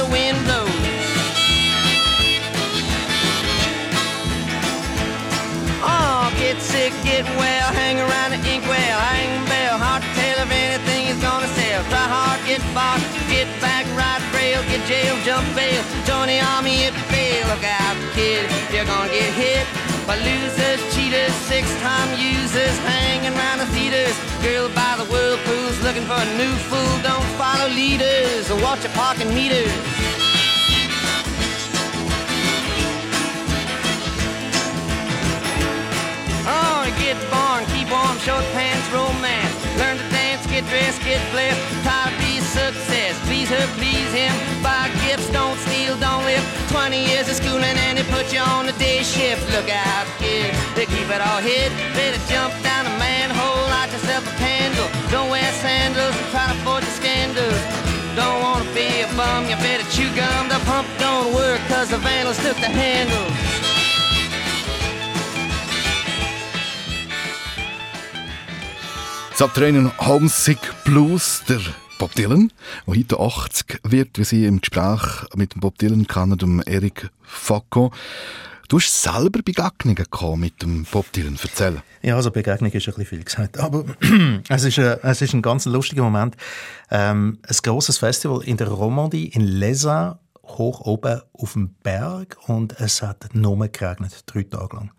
well, 7.37 7.69
hang 7.73 7.99
around 7.99 8.31
the 8.31 8.41
inkwell, 8.43 8.99
hang 9.11 9.45
bell, 9.47 9.77
hard 9.77 10.03
to 10.03 10.09
tell 10.17 10.37
if 10.43 10.51
anything 10.51 11.07
is 11.07 11.19
gonna 11.21 11.47
sell. 11.47 11.81
Try 11.91 12.05
hard, 12.07 12.39
get 12.45 12.61
bought, 12.73 13.01
get 13.29 13.47
back, 13.61 13.85
ride 13.95 14.23
rail, 14.33 14.61
get 14.69 14.81
jail, 14.87 15.15
jump 15.23 15.45
bail, 15.55 15.81
join 16.05 16.27
the 16.27 16.39
army 16.55 16.87
if 16.87 16.93
you 16.95 17.05
fail. 17.13 17.43
Look 17.47 17.63
out, 17.63 17.95
kid, 18.13 18.49
you're 18.73 18.85
gonna 18.85 19.11
get 19.11 19.31
hit 19.33 19.65
by 20.07 20.17
losers, 20.19 20.81
cheaters, 20.93 21.33
six-time 21.47 22.09
users, 22.19 22.75
hanging 22.83 23.33
around 23.35 23.59
the 23.59 23.69
theaters. 23.71 24.15
Girl 24.43 24.67
by 24.69 24.95
the 24.97 25.05
whirlpools, 25.05 25.79
looking 25.83 26.03
for 26.03 26.19
a 26.19 26.29
new 26.37 26.53
fool. 26.67 26.93
Don't 27.03 27.29
follow 27.39 27.69
leaders 27.69 28.51
or 28.51 28.59
watch 28.61 28.83
your 28.83 28.91
parking 28.93 29.33
meters. 29.33 30.22
Short 38.23 38.43
pants, 38.55 38.87
romance. 38.95 39.51
Learn 39.75 39.99
to 39.99 40.07
dance, 40.07 40.47
get 40.47 40.63
dressed, 40.71 41.03
get 41.03 41.19
blessed. 41.35 41.59
Try 41.83 42.07
to 42.07 42.15
be 42.23 42.39
success. 42.39 43.19
Please 43.27 43.49
her, 43.51 43.67
please 43.75 44.11
him. 44.15 44.31
Buy 44.63 44.87
gifts, 45.03 45.27
don't 45.31 45.59
steal, 45.67 45.99
don't 45.99 46.23
live. 46.23 46.43
20 46.71 47.03
years 47.03 47.27
of 47.27 47.35
schooling 47.35 47.75
and 47.85 47.97
they 47.99 48.07
put 48.07 48.31
you 48.31 48.39
on 48.39 48.65
the 48.65 48.75
day 48.79 49.03
shift. 49.03 49.43
Look 49.51 49.67
out, 49.67 50.07
kid, 50.23 50.55
they 50.75 50.87
keep 50.87 51.11
it 51.11 51.19
all 51.19 51.43
hid. 51.43 51.69
Better 51.99 52.21
jump 52.31 52.55
down 52.63 52.87
a 52.87 52.95
manhole, 52.95 53.67
light 53.75 53.91
yourself 53.91 54.23
a 54.23 54.35
candle. 54.39 54.87
Don't 55.11 55.29
wear 55.29 55.51
sandals 55.59 56.15
and 56.15 56.27
try 56.31 56.47
to 56.47 56.55
avoid 56.63 56.83
the 56.83 56.93
scandals. 56.95 57.59
Don't 58.15 58.39
wanna 58.39 58.71
be 58.71 59.03
a 59.03 59.07
bum, 59.19 59.51
you 59.51 59.57
better 59.59 59.83
chew 59.91 60.07
gum. 60.15 60.47
The 60.47 60.63
pump 60.63 60.87
don't 60.97 61.35
work 61.35 61.59
cause 61.67 61.89
the 61.89 61.99
vandals 61.99 62.39
took 62.39 62.55
the 62.55 62.71
handle. 62.71 63.72
Subterranean 69.35 69.91
Homesick 69.97 70.59
Blues, 70.83 71.41
der 71.49 71.59
Bob 71.97 72.13
Dylan, 72.13 72.51
der 72.85 72.95
heute 72.95 73.19
80 73.19 73.79
wird, 73.83 74.19
wie 74.19 74.23
Sie 74.23 74.45
im 74.45 74.61
Gespräch 74.61 75.01
mit 75.35 75.55
dem 75.55 75.61
Bob 75.61 75.79
Dylan 75.79 76.05
kennen, 76.05 76.37
dem 76.37 76.61
Eric 76.61 77.09
Facco. 77.23 77.91
Du 78.69 78.77
hast 78.77 79.01
selber 79.01 79.41
Begegnungen 79.41 80.05
mit 80.39 80.61
dem 80.61 80.85
Bob 80.85 81.11
Dylan. 81.13 81.39
Erzähl. 81.41 81.81
Ja, 82.03 82.15
also 82.15 82.29
Begegnung 82.29 82.71
ist 82.71 82.87
ein 82.87 82.93
bisschen 82.93 83.05
viel 83.05 83.23
gesagt. 83.23 83.57
Aber 83.57 83.85
es, 84.49 84.65
ist 84.65 84.77
ein, 84.77 84.99
es 85.01 85.21
ist 85.23 85.33
ein 85.33 85.41
ganz 85.41 85.65
lustiger 85.65 86.03
Moment. 86.03 86.37
Ähm, 86.91 87.39
ein 87.41 87.57
grosses 87.63 87.97
Festival 87.97 88.43
in 88.43 88.57
der 88.57 88.67
Romandie, 88.67 89.29
in 89.29 89.41
Lesa, 89.41 90.19
hoch 90.43 90.81
oben 90.81 91.21
auf 91.33 91.53
dem 91.53 91.73
Berg. 91.81 92.37
Und 92.45 92.79
es 92.79 93.01
hat 93.01 93.33
nur 93.33 93.67
geregnet, 93.67 94.23
drei 94.27 94.43
Tage 94.43 94.75
lang. 94.75 94.91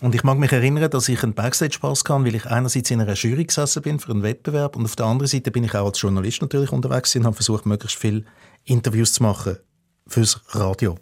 Und 0.00 0.14
ich 0.14 0.24
mag 0.24 0.38
mich 0.38 0.52
erinnern, 0.52 0.90
dass 0.90 1.08
ich 1.08 1.22
einen 1.22 1.34
Backstage-Pass 1.34 2.04
hatte, 2.08 2.24
weil 2.24 2.34
ich 2.34 2.46
einerseits 2.46 2.90
in 2.90 3.00
einer 3.00 3.14
Jury 3.14 3.44
gesessen 3.44 3.82
bin 3.82 3.98
für 3.98 4.12
einen 4.12 4.22
Wettbewerb 4.22 4.76
und 4.76 4.84
auf 4.84 4.96
der 4.96 5.06
anderen 5.06 5.28
Seite 5.28 5.50
bin 5.50 5.64
ich 5.64 5.74
auch 5.74 5.86
als 5.86 6.00
Journalist 6.00 6.42
natürlich 6.42 6.70
unterwegs 6.70 7.16
und 7.16 7.24
habe 7.24 7.34
versucht, 7.34 7.64
möglichst 7.66 7.98
viele 7.98 8.24
Interviews 8.64 9.14
zu 9.14 9.22
machen 9.22 9.56
fürs 10.06 10.40
Radio. 10.50 10.96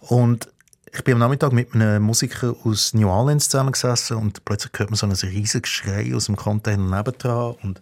Und 0.00 0.48
ich 0.92 1.02
bin 1.04 1.14
am 1.14 1.20
Nachmittag 1.20 1.52
mit 1.52 1.74
einem 1.74 2.02
Musiker 2.02 2.54
aus 2.64 2.94
New 2.94 3.08
Orleans 3.08 3.48
zusammengesessen 3.48 4.16
und 4.16 4.44
plötzlich 4.44 4.72
hört 4.76 4.90
man 4.90 4.96
so 4.96 5.06
ein 5.06 5.12
riesiges 5.12 5.68
Schrei 5.70 6.14
aus 6.14 6.26
dem 6.26 6.36
Container 6.36 6.96
nebendran 6.96 7.56
und 7.62 7.80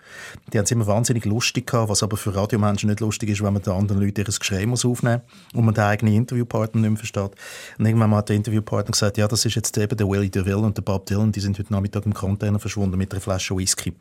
die 0.53 0.59
haben 0.59 0.65
es 0.65 0.71
immer 0.71 0.87
wahnsinnig 0.87 1.25
lustig 1.25 1.67
gehabt, 1.67 1.91
was 1.91 2.03
aber 2.03 2.17
für 2.17 2.35
Radiomenschen 2.35 2.89
nicht 2.89 3.01
lustig 3.01 3.29
ist, 3.31 3.43
wenn 3.43 3.53
man 3.53 3.63
den 3.63 3.73
anderen 3.73 4.01
Leuten 4.01 4.21
ihr 4.21 4.25
Geschrei 4.25 4.67
muss 4.67 4.85
aufnehmen 4.85 5.23
muss 5.53 5.55
und 5.55 5.65
man 5.67 5.75
den 5.75 5.85
eigenen 5.85 6.15
Interviewpartner 6.15 6.81
nicht 6.81 6.91
mehr 6.91 6.99
versteht. 6.99 7.33
Und 7.79 7.87
irgendwann 7.87 8.15
hat 8.15 8.31
der 8.31 8.37
Interviewpartner 8.37 8.93
gesagt, 8.93 9.19
ja, 9.19 9.29
das 9.29 9.45
ist 9.45 9.55
jetzt 9.55 9.77
eben 9.77 9.97
der 9.97 10.09
Willie 10.09 10.31
DeVille 10.31 10.59
und 10.59 10.77
der 10.77 10.83
Bob 10.83 11.07
Dylan, 11.07 11.31
die 11.31 11.41
sind 11.41 11.59
heute 11.59 11.73
Nachmittag 11.73 12.07
im 12.07 12.15
Container 12.15 12.59
verschwunden 12.59 12.97
mit 12.97 13.13
einer 13.13 13.21
Flasche 13.21 13.57
Whisky. 13.57 13.93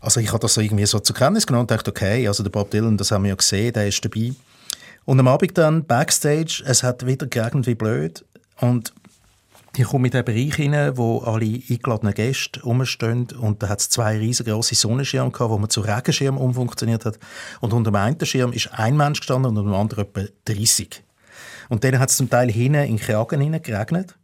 Also 0.00 0.20
ich 0.20 0.28
habe 0.28 0.40
das 0.40 0.56
irgendwie 0.56 0.86
so 0.86 0.98
zur 0.98 1.14
Kenntnis 1.14 1.46
genommen 1.46 1.62
und 1.62 1.70
dachte, 1.70 1.90
okay, 1.90 2.26
also 2.26 2.42
der 2.42 2.50
Bob 2.50 2.70
Dylan, 2.70 2.96
das 2.96 3.10
haben 3.10 3.24
wir 3.24 3.30
ja 3.30 3.36
gesehen, 3.36 3.72
der 3.72 3.88
ist 3.88 4.04
dabei. 4.04 4.34
Und 5.08 5.18
am 5.20 5.26
Abend 5.26 5.56
dann 5.56 5.86
Backstage, 5.86 6.62
es 6.66 6.82
hat 6.82 7.06
wieder 7.06 7.26
geregnet 7.26 7.66
wie 7.66 7.74
blöd 7.74 8.26
und 8.60 8.92
ich 9.74 9.86
komme 9.86 10.08
in 10.08 10.10
den 10.10 10.22
Bereich 10.22 10.58
rein, 10.58 10.98
wo 10.98 11.20
alle 11.20 11.46
eingeladenen 11.46 12.12
Gäste 12.12 12.62
rumstehen 12.62 13.28
und 13.40 13.62
da 13.62 13.70
hat 13.70 13.80
es 13.80 13.88
zwei 13.88 14.18
riesengroße 14.18 14.74
Sonnenschirme 14.74 15.30
gehabt, 15.30 15.50
wo 15.50 15.56
man 15.56 15.70
zu 15.70 15.80
Regenschirm 15.80 16.36
umfunktioniert 16.36 17.06
hat 17.06 17.18
und 17.62 17.72
unter 17.72 17.90
dem 17.90 17.96
einen 17.96 18.22
Schirm 18.26 18.52
ist 18.52 18.70
ein 18.74 18.98
Mensch 18.98 19.20
gestanden 19.20 19.52
und 19.52 19.56
unter 19.56 19.70
dem 19.70 19.80
anderen 19.80 20.04
etwa 20.04 20.24
30. 20.44 21.02
Und 21.70 21.84
dann 21.84 21.98
hat 21.98 22.10
es 22.10 22.18
zum 22.18 22.28
Teil 22.28 22.50
hinten 22.50 22.84
in 22.84 22.98
Kragen 22.98 23.62
geregnet. 23.62 24.14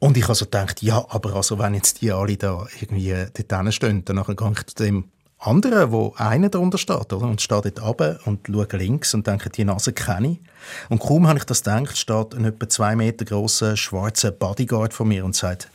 Und 0.00 0.16
ich 0.16 0.28
also 0.28 0.46
gedacht, 0.46 0.82
ja, 0.82 1.06
aber 1.10 1.36
also 1.36 1.60
wenn 1.60 1.74
jetzt 1.74 2.02
die 2.02 2.10
alle 2.10 2.36
da 2.36 2.66
irgendwie 2.80 3.14
dort 3.48 3.72
stehen, 3.72 4.04
dann 4.04 4.20
gehe 4.20 4.52
ich 4.52 4.66
zu 4.66 4.82
dem 4.82 5.04
andere, 5.46 5.92
wo 5.92 6.14
einer 6.16 6.48
darunter 6.48 6.78
steht, 6.78 7.12
oder? 7.12 7.26
Und 7.26 7.40
steht 7.40 7.64
dort 7.64 7.82
runter 7.82 8.18
und 8.24 8.46
schaut 8.46 8.72
links 8.72 9.14
und 9.14 9.26
denkt, 9.26 9.56
die 9.56 9.64
Nase 9.64 9.92
kenne 9.92 10.32
ich. 10.32 10.40
Und 10.88 11.00
kaum 11.00 11.26
habe 11.26 11.38
ich 11.38 11.44
das 11.44 11.62
gedacht, 11.62 11.96
steht 11.96 12.34
ein 12.34 12.44
etwa 12.44 12.68
zwei 12.68 12.96
Meter 12.96 13.24
grosser 13.24 13.76
schwarzer 13.76 14.30
Bodyguard 14.30 14.94
vor 14.94 15.06
mir 15.06 15.24
und 15.24 15.34
sagt, 15.34 15.68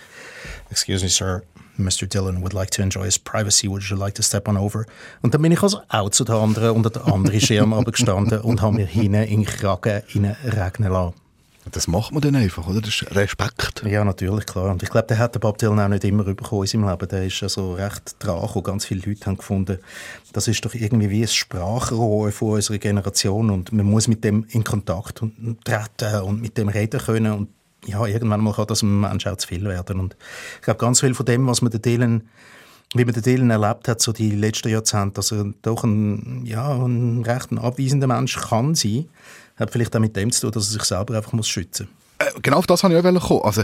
Excuse 0.71 1.03
me, 1.03 1.09
Sir, 1.09 1.43
Mr. 1.77 2.07
Dillon 2.07 2.41
would 2.41 2.53
like 2.53 2.71
to 2.71 2.81
enjoy 2.81 3.05
his 3.05 3.17
privacy. 3.17 3.69
Would 3.69 3.83
you 3.83 3.95
like 3.95 4.15
to 4.15 4.21
step 4.21 4.47
on 4.47 4.57
over? 4.57 4.85
Und 5.21 5.33
dann 5.33 5.41
bin 5.41 5.51
ich 5.51 5.61
also 5.61 5.81
auch 5.87 6.09
zu 6.09 6.23
der 6.23 6.35
anderen 6.35 6.71
unter 6.71 6.89
der 6.89 7.05
anderen 7.07 7.39
Schirm 7.41 7.83
gestanden 7.85 8.41
und 8.41 8.61
habe 8.61 8.75
mir 8.75 8.85
hinten 8.85 9.23
in 9.23 9.43
den 9.43 9.45
Kragen 9.45 10.01
regnen 10.43 10.91
lassen. 10.91 11.28
Das 11.71 11.87
macht 11.87 12.11
man 12.11 12.21
dann 12.21 12.35
einfach, 12.35 12.67
oder? 12.67 12.81
Das 12.81 12.89
ist 12.89 13.15
Respekt. 13.15 13.83
Ja, 13.85 14.03
natürlich, 14.03 14.45
klar. 14.45 14.71
Und 14.71 14.83
ich 14.83 14.89
glaube, 14.89 15.07
der 15.07 15.17
hat 15.17 15.35
der 15.35 15.39
Bob 15.39 15.57
Dylan 15.57 15.79
auch 15.79 15.87
nicht 15.87 16.03
immer 16.03 16.23
bekommen 16.23 16.63
in 16.63 16.67
seinem 16.67 16.89
Leben. 16.89 17.07
Der 17.07 17.25
ist 17.25 17.43
also 17.43 17.73
recht 17.73 18.15
dran 18.19 18.39
und 18.39 18.63
ganz 18.63 18.85
viele 18.85 19.01
Leute 19.05 19.25
haben 19.25 19.37
gefunden, 19.37 19.79
das 20.33 20.47
ist 20.47 20.63
doch 20.65 20.73
irgendwie 20.73 21.09
wie 21.09 21.21
ein 21.21 21.27
Sprachrohr 21.27 22.31
von 22.31 22.53
unserer 22.53 22.77
Generation 22.77 23.49
und 23.49 23.71
man 23.71 23.85
muss 23.85 24.07
mit 24.07 24.23
dem 24.23 24.45
in 24.49 24.63
Kontakt 24.63 25.21
treten 25.63 26.21
und 26.23 26.41
mit 26.41 26.57
dem 26.57 26.69
reden 26.69 26.99
können 26.99 27.33
und 27.33 27.49
ja, 27.85 28.05
irgendwann 28.05 28.41
mal 28.41 28.53
kann 28.53 28.67
das 28.67 28.83
einem 28.83 29.01
Menschen 29.01 29.31
auch 29.31 29.37
zu 29.37 29.47
viel 29.47 29.63
werden. 29.63 29.99
Und 29.99 30.15
ich 30.57 30.61
glaube, 30.61 30.79
ganz 30.79 30.99
viel 30.99 31.13
von 31.13 31.25
dem, 31.25 31.47
was 31.47 31.61
man 31.61 31.71
den 31.71 31.81
Dylan 31.81 32.23
wie 32.95 33.05
man 33.05 33.13
den 33.13 33.23
Dylan 33.23 33.51
erlebt 33.51 33.87
hat, 33.87 34.01
so 34.01 34.11
die 34.11 34.31
letzten 34.31 34.69
Jahrzehnte, 34.69 35.15
dass 35.15 35.31
er 35.31 35.53
doch 35.61 35.83
ein, 35.83 36.45
ja, 36.45 36.73
ein 36.73 37.23
recht 37.23 37.51
abweisender 37.53 38.07
Mensch 38.07 38.35
kann 38.35 38.73
sein, 38.73 39.05
hat 39.59 39.71
vielleicht 39.71 39.95
auch 39.95 39.99
mit 39.99 40.15
dem 40.15 40.31
zu 40.31 40.41
tun, 40.41 40.51
dass 40.51 40.67
er 40.67 40.73
sich 40.73 40.83
selber 40.83 41.15
einfach 41.15 41.33
muss 41.33 41.47
schützen 41.47 41.87
muss. 41.87 41.99
Äh, 42.19 42.39
genau 42.41 42.57
auf 42.57 42.67
das 42.67 42.83
habe 42.83 42.93
ich 42.93 42.99
auch 42.99 43.27
kommen. 43.27 43.41
Also, 43.43 43.63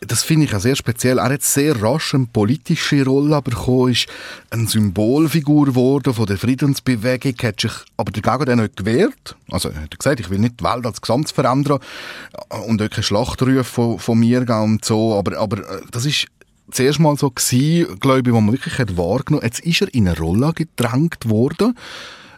das 0.00 0.22
finde 0.22 0.44
ich 0.46 0.54
auch 0.54 0.60
sehr 0.60 0.76
speziell. 0.76 1.18
Er 1.18 1.30
hat 1.30 1.42
sehr 1.42 1.80
rasch 1.82 2.14
eine 2.14 2.26
politische 2.26 3.04
Rolle 3.04 3.40
bekommen, 3.40 3.92
ist 3.92 4.06
eine 4.50 4.68
Symbolfigur 4.68 5.66
geworden 5.66 6.12
von 6.12 6.26
der 6.26 6.36
Friedensbewegung, 6.36 7.34
hat 7.42 7.60
sich 7.60 7.72
aber 7.96 8.12
dagegen 8.12 8.44
dann 8.44 8.58
nicht 8.60 8.76
gewehrt. 8.76 9.36
Also, 9.50 9.70
er 9.70 9.82
hat 9.82 9.98
gesagt, 9.98 10.20
ich 10.20 10.28
will 10.30 10.38
nicht 10.38 10.60
die 10.60 10.64
Welt 10.64 10.84
als 10.84 11.00
Gesamt 11.00 11.30
verändern 11.30 11.80
und 12.66 12.82
auch 12.82 12.90
keine 12.90 13.02
Schlachtrufe 13.02 13.64
von, 13.64 13.98
von 13.98 14.18
mir 14.18 14.40
geben 14.40 14.62
und 14.62 14.84
so, 14.84 15.14
aber, 15.14 15.38
aber 15.38 15.58
äh, 15.58 15.80
das 15.90 16.04
ist 16.04 16.26
zuerst 16.70 17.00
mal 17.00 17.16
so 17.16 17.30
gewesen, 17.30 17.98
glaube 18.00 18.28
ich, 18.28 18.34
wo 18.34 18.40
man 18.40 18.52
wirklich 18.52 18.78
hat 18.78 18.96
wahrgenommen 18.96 19.44
Jetzt 19.44 19.60
ist 19.60 19.80
er 19.80 19.94
in 19.94 20.08
eine 20.08 20.18
Rolle 20.18 20.52
gedrängt 20.52 21.28
worden, 21.28 21.76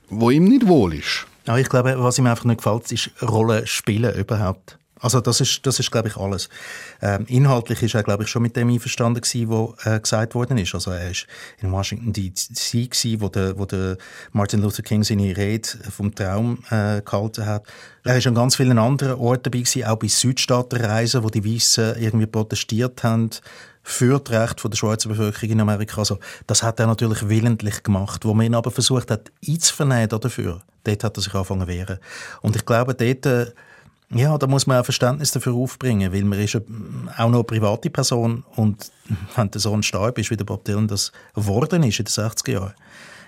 wo 0.08 0.30
ihm 0.30 0.44
nicht 0.44 0.68
wohl 0.68 0.94
ist. 0.94 1.26
Ja, 1.46 1.56
ich 1.56 1.68
glaube, 1.68 1.94
was 1.98 2.18
ihm 2.18 2.26
einfach 2.26 2.44
nicht 2.44 2.58
gefällt, 2.58 2.90
ist 2.90 3.10
Rolle 3.22 3.66
spielen 3.66 4.14
überhaupt. 4.14 4.78
Also 4.98 5.20
das 5.20 5.42
ist, 5.42 5.66
das 5.66 5.78
ist 5.78 5.90
glaube 5.90 6.08
ich, 6.08 6.16
alles. 6.16 6.48
Ähm, 7.02 7.26
inhaltlich 7.28 7.82
ist 7.82 7.94
er, 7.94 8.02
glaube 8.02 8.24
ich, 8.24 8.30
schon 8.30 8.42
mit 8.42 8.56
dem 8.56 8.70
einverstanden 8.70 9.20
gewesen, 9.20 9.50
was 9.50 9.86
äh, 9.86 10.00
gesagt 10.00 10.34
worden 10.34 10.56
ist. 10.56 10.74
Also 10.74 10.90
er 10.90 11.10
ist 11.10 11.26
in 11.60 11.70
Washington 11.70 12.14
D.C. 12.14 12.86
gewesen, 12.86 13.20
wo 13.20 13.28
der, 13.28 13.58
wo 13.58 13.66
der 13.66 13.98
Martin 14.32 14.62
Luther 14.62 14.82
King 14.82 15.04
seine 15.04 15.36
Rede 15.36 15.68
vom 15.94 16.14
Traum 16.14 16.64
äh, 16.70 17.02
gehalten 17.02 17.44
hat. 17.44 17.64
Er 18.04 18.16
ist 18.16 18.26
an 18.26 18.34
ganz 18.34 18.56
vielen 18.56 18.78
anderen 18.78 19.18
Orten 19.18 19.44
dabei 19.44 19.58
gewesen, 19.58 19.84
auch 19.84 19.96
bei 19.96 20.08
Südstaatenreisen, 20.08 21.22
wo 21.22 21.28
die 21.28 21.44
Weißen 21.44 22.00
irgendwie 22.00 22.26
protestiert 22.26 23.02
haben 23.04 23.30
für 23.88 24.18
das 24.18 24.34
Recht 24.34 24.64
der 24.64 24.76
schwarzen 24.76 25.10
Bevölkerung 25.10 25.50
in 25.50 25.60
Amerika. 25.60 25.98
Also, 25.98 26.18
das 26.48 26.64
hat 26.64 26.80
er 26.80 26.88
natürlich 26.88 27.28
willentlich 27.28 27.84
gemacht. 27.84 28.24
Wo 28.24 28.34
man 28.34 28.44
ihn 28.44 28.56
aber 28.56 28.72
versucht 28.72 29.12
hat, 29.12 29.30
einzuvernehmen 29.46 30.08
dafür, 30.08 30.60
dort 30.82 31.04
hat 31.04 31.16
er 31.16 31.22
sich 31.22 31.32
angefangen 31.32 31.60
zu 31.62 31.68
wehren. 31.68 31.98
Und 32.42 32.56
ich 32.56 32.66
glaube, 32.66 32.94
dort, 32.94 33.26
äh, 33.26 33.52
ja, 34.10 34.36
da 34.38 34.48
muss 34.48 34.66
man 34.66 34.80
auch 34.80 34.84
Verständnis 34.84 35.30
dafür 35.30 35.54
aufbringen, 35.54 36.12
weil 36.12 36.24
man 36.24 36.40
ist 36.40 36.56
auch 36.56 36.60
noch 37.28 37.38
eine 37.38 37.44
private 37.44 37.88
Person 37.88 38.44
und 38.56 38.90
wenn 39.36 39.50
der 39.52 39.60
Sohn 39.60 39.84
starb 39.84 40.18
ist, 40.18 40.30
wie 40.30 40.36
der 40.36 40.44
Bob 40.44 40.64
Dylan 40.64 40.88
das 40.88 41.12
geworden 41.36 41.84
ist 41.84 42.00
in 42.00 42.06
den 42.06 42.12
60er 42.12 42.52
Jahren, 42.52 42.74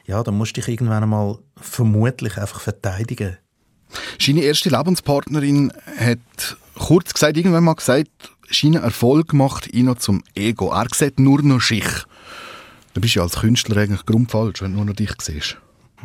ja, 0.07 0.23
dann 0.25 0.37
musst 0.37 0.57
du 0.57 0.61
dich 0.61 0.69
irgendwann 0.69 1.05
einmal 1.05 1.39
vermutlich 1.57 2.37
einfach 2.37 2.61
verteidigen. 2.61 3.37
Seine 4.21 4.41
erste 4.41 4.71
Lebenspartnerin 4.71 5.73
hat 5.97 6.57
kurz 6.75 7.15
gesagt, 7.15 7.37
irgendwann 7.37 7.65
mal 7.65 7.75
gesagt, 7.75 8.11
seinen 8.51 8.83
Erfolg 8.83 9.33
macht 9.33 9.73
ihn 9.73 9.87
noch 9.87 9.99
zum 9.99 10.23
Ego. 10.35 10.71
Er 10.71 10.87
sieht 10.95 11.19
nur 11.19 11.43
noch 11.43 11.61
sich. 11.61 11.87
Du 12.95 13.01
bist 13.01 13.15
ja 13.15 13.23
als 13.23 13.37
Künstler 13.37 13.77
eigentlich 13.77 14.07
grundfalsch, 14.07 14.63
wenn 14.63 14.73
du 14.73 14.79
nur 14.79 14.87
noch 14.87 14.95
dich 14.95 15.13
siehst. 15.21 15.57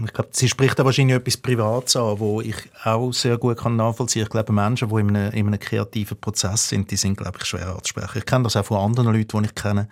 Ich 0.03 0.13
glaube, 0.13 0.31
sie 0.33 0.49
spricht 0.49 0.79
da 0.79 0.85
wahrscheinlich 0.85 1.17
etwas 1.17 1.37
Privates 1.37 1.95
an, 1.95 2.19
wo 2.19 2.41
ich 2.41 2.55
auch 2.83 3.11
sehr 3.11 3.37
gut 3.37 3.57
kann 3.57 3.75
nachvollziehen 3.75 4.23
kann. 4.23 4.27
Ich 4.27 4.31
glaube, 4.31 4.53
Menschen, 4.53 4.89
die 4.89 4.95
in 4.95 5.15
einem, 5.15 5.31
in 5.33 5.47
einem 5.47 5.59
kreativen 5.59 6.17
Prozess 6.19 6.69
sind, 6.69 6.89
die 6.89 6.95
sind, 6.95 7.15
glaube 7.17 7.37
ich, 7.39 7.45
schwer 7.45 7.75
anzusprechen. 7.75 8.17
Ich 8.17 8.25
kenne 8.25 8.43
das 8.43 8.55
auch 8.55 8.65
von 8.65 8.77
anderen 8.77 9.13
Leuten, 9.13 9.39
die 9.39 9.45
ich 9.45 9.55
kenne, 9.55 9.87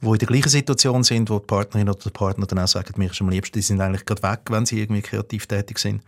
die 0.00 0.06
in 0.06 0.18
der 0.18 0.28
gleichen 0.28 0.48
Situation 0.48 1.04
sind, 1.04 1.28
wo 1.28 1.38
die 1.38 1.46
Partnerin 1.46 1.88
oder 1.90 1.98
der 1.98 2.10
Partner 2.10 2.46
dann 2.46 2.60
auch 2.60 2.68
sagen, 2.68 2.94
mir 2.96 3.10
ist 3.10 3.20
am 3.20 3.28
liebsten, 3.28 3.58
die 3.58 3.62
sind 3.62 3.80
eigentlich 3.80 4.06
gerade 4.06 4.22
weg, 4.22 4.40
wenn 4.48 4.64
sie 4.64 4.80
irgendwie 4.80 5.02
kreativ 5.02 5.46
tätig 5.46 5.78
sind 5.78 6.00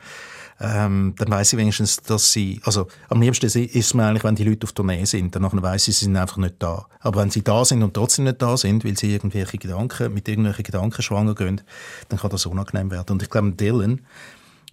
ähm, 0.60 1.14
dann 1.16 1.30
weiß 1.30 1.52
ich 1.52 1.58
wenigstens, 1.58 1.98
dass 1.98 2.32
sie, 2.32 2.60
also 2.64 2.88
am 3.08 3.22
liebsten 3.22 3.46
ist 3.46 3.74
es 3.74 3.94
mir 3.94 4.06
eigentlich, 4.06 4.24
wenn 4.24 4.34
die 4.34 4.44
Leute 4.44 4.64
auf 4.64 4.72
Tournee 4.72 5.04
sind, 5.04 5.34
dann 5.34 5.44
weiß 5.44 5.88
ich, 5.88 5.96
sie 5.96 6.06
sind 6.06 6.16
einfach 6.16 6.38
nicht 6.38 6.56
da. 6.58 6.86
Aber 7.00 7.20
wenn 7.20 7.30
sie 7.30 7.42
da 7.42 7.64
sind 7.64 7.82
und 7.82 7.94
trotzdem 7.94 8.24
nicht 8.24 8.42
da 8.42 8.56
sind, 8.56 8.84
weil 8.84 8.98
sie 8.98 9.12
irgendwelche 9.12 9.58
Gedanken, 9.58 10.12
mit 10.12 10.28
irgendwelchen 10.28 10.64
Gedanken 10.64 11.02
schwanger 11.02 11.34
gehen, 11.34 11.60
dann 12.08 12.18
kann 12.18 12.30
das 12.30 12.46
unangenehm 12.46 12.90
werden. 12.90 13.12
Und 13.12 13.22
ich 13.22 13.30
glaube, 13.30 13.52
Dylan, 13.52 14.00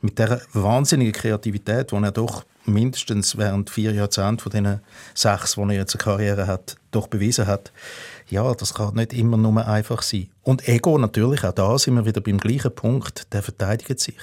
mit 0.01 0.17
der 0.17 0.41
wahnsinnigen 0.53 1.13
Kreativität, 1.13 1.91
die 1.91 1.95
er 1.95 2.11
doch 2.11 2.45
mindestens 2.65 3.37
während 3.37 3.69
vier 3.69 3.91
Jahrzehnten 3.91 4.39
von 4.39 4.51
diesen 4.51 4.79
sechs, 5.13 5.53
die 5.55 5.61
er 5.61 5.71
jetzt 5.71 5.95
eine 5.95 6.03
Karriere 6.03 6.47
hat, 6.47 6.77
doch 6.91 7.07
bewiesen 7.07 7.45
hat, 7.45 7.71
ja, 8.27 8.53
das 8.55 8.73
kann 8.73 8.95
nicht 8.95 9.13
immer 9.13 9.37
nur 9.37 9.65
einfach 9.67 10.01
sein. 10.01 10.29
Und 10.41 10.67
Ego 10.67 10.97
natürlich, 10.97 11.43
auch 11.43 11.51
da 11.51 11.77
sind 11.77 11.93
wir 11.95 12.05
wieder 12.05 12.21
beim 12.21 12.39
gleichen 12.39 12.73
Punkt, 12.73 13.31
der 13.33 13.43
verteidigt 13.43 13.99
sich. 13.99 14.17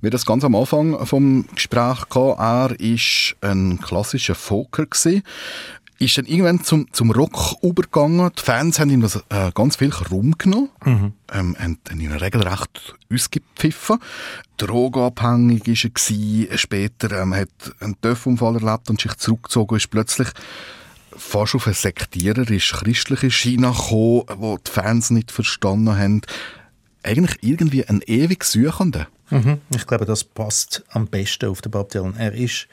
Wir 0.00 0.10
das 0.10 0.26
ganz 0.26 0.44
am 0.44 0.54
Anfang 0.54 1.06
vom 1.06 1.46
Gespräch 1.54 2.08
gehabt. 2.08 2.40
Er 2.40 2.80
ist 2.80 3.36
ein 3.40 3.80
klassischer 3.80 4.34
Folker 4.34 4.86
gewesen. 4.86 5.22
Ist 5.98 6.16
dann 6.16 6.24
irgendwann 6.24 6.64
zum, 6.64 6.90
zum 6.92 7.10
Rock 7.10 7.56
übergegangen. 7.62 8.30
Die 8.38 8.42
Fans 8.42 8.80
haben 8.80 8.88
ihm 8.88 9.02
das 9.02 9.16
äh, 9.28 9.50
ganz 9.54 9.76
viel 9.76 9.92
rumgenommen. 10.10 10.70
Mhm. 10.82 11.12
Ähm, 11.30 11.56
haben 11.58 11.78
ihn 12.00 12.12
regelrecht 12.12 12.96
ausgepfiffen. 13.12 13.98
Drogenabhängig 14.56 15.66
war 15.66 15.74
er. 15.74 15.90
Gewesen. 15.90 16.58
Später 16.58 17.20
ähm, 17.20 17.34
hat 17.34 17.50
einen 17.80 18.00
Töpfunfall 18.00 18.62
erlebt 18.62 18.88
und 18.88 18.98
sich 18.98 19.14
zurückgezogen 19.16 19.76
ist 19.76 19.90
plötzlich 19.90 20.28
fast 21.16 21.54
auf 21.54 21.66
eine 21.66 21.74
sektiererisch 21.74 22.72
christliche 22.72 23.30
China 23.30 23.70
gekommen, 23.70 24.24
wo 24.36 24.56
die 24.56 24.70
Fans 24.70 25.10
nicht 25.10 25.30
verstanden 25.30 25.98
haben. 25.98 26.22
Eigentlich 27.02 27.38
irgendwie 27.42 27.86
ein 27.86 28.00
ewig 28.06 28.44
Suchender. 28.44 29.06
Mhm. 29.30 29.60
Ich 29.74 29.86
glaube, 29.86 30.04
das 30.04 30.24
passt 30.24 30.82
am 30.90 31.06
besten 31.06 31.48
auf 31.50 31.62
den 31.62 31.70
Bob 31.70 31.90
Dylan. 31.90 32.16
Er 32.16 32.32
ist 32.32 32.66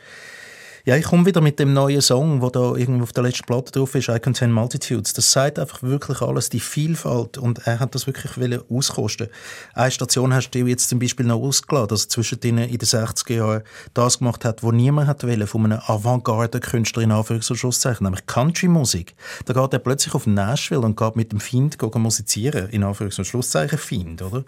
Ja, 0.87 0.95
ich 0.95 1.03
komme 1.03 1.25
wieder 1.25 1.41
mit 1.41 1.59
dem 1.59 1.73
neuen 1.73 1.99
Song, 1.99 2.41
wo 2.41 2.49
da 2.49 2.73
irgendwo 2.73 3.03
auf 3.03 3.11
der 3.11 3.23
letzten 3.23 3.45
Platte 3.45 3.73
drauf 3.73 3.93
ist, 3.93 4.07
I 4.07 4.21
Contain 4.21 4.53
Multitudes. 4.53 5.11
Das 5.11 5.29
sagt 5.33 5.59
einfach 5.59 5.83
wirklich 5.83 6.21
alles, 6.21 6.49
die 6.49 6.61
Vielfalt 6.61 7.37
und 7.37 7.67
er 7.67 7.81
hat 7.81 7.93
das 7.93 8.07
wirklich 8.07 8.31
auskosten. 8.69 9.27
Eine 9.73 9.91
Station 9.91 10.33
hast 10.33 10.51
du 10.51 10.59
jetzt 10.59 10.87
zum 10.87 10.99
Beispiel 10.99 11.25
noch 11.25 11.41
ausgeladen, 11.41 11.89
dass 11.89 12.05
er 12.05 12.09
zwischen 12.11 12.39
denen 12.39 12.69
in 12.69 12.77
den 12.77 12.87
60er 12.87 13.33
Jahren 13.33 13.63
das 13.93 14.19
gemacht 14.19 14.45
hat, 14.45 14.63
was 14.63 14.71
niemand 14.71 15.09
hat 15.09 15.25
wollen, 15.25 15.45
von 15.45 15.65
einem 15.65 15.81
Avantgarde-Künstler 15.85 17.03
in 17.03 17.11
Anführungs- 17.11 17.49
und 17.49 17.57
Schlusszeichen, 17.57 18.05
nämlich 18.05 18.25
Country-Musik. 18.25 19.13
Da 19.43 19.51
geht 19.51 19.73
er 19.73 19.79
plötzlich 19.79 20.15
auf 20.15 20.25
Nashville 20.25 20.79
und 20.79 20.95
geht 20.95 21.17
mit 21.17 21.33
dem 21.33 21.41
Find 21.41 21.77
musizieren, 21.95 22.69
in 22.69 22.85
Anführungs- 22.85 23.17
und 23.17 23.25
Schlusszeichen 23.25 23.77
Find, 23.77 24.21
oder? 24.21 24.45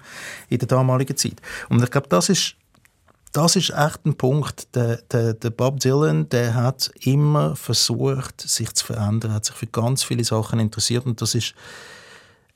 In 0.48 0.60
der 0.60 0.70
damaligen 0.70 1.18
Zeit. 1.18 1.42
Und 1.68 1.84
ich 1.84 1.92
glaube, 1.92 2.08
das 2.08 2.30
ist 2.30 2.56
das 3.32 3.56
ist 3.56 3.70
echt 3.72 4.06
ein 4.06 4.16
Punkt. 4.16 4.76
Der, 4.76 4.98
der, 5.12 5.34
der, 5.34 5.50
Bob 5.50 5.80
Dylan, 5.80 6.30
der 6.30 6.56
hat 6.56 6.92
immer 7.02 7.56
versucht, 7.56 8.42
sich 8.42 8.74
zu 8.74 8.86
verändern, 8.86 9.34
hat 9.34 9.46
sich 9.46 9.56
für 9.56 9.68
ganz 9.68 10.04
viele 10.04 10.24
Sachen 10.24 10.60
interessiert 10.60 11.06
und 11.06 11.22
das 11.22 11.36
ist 11.36 11.54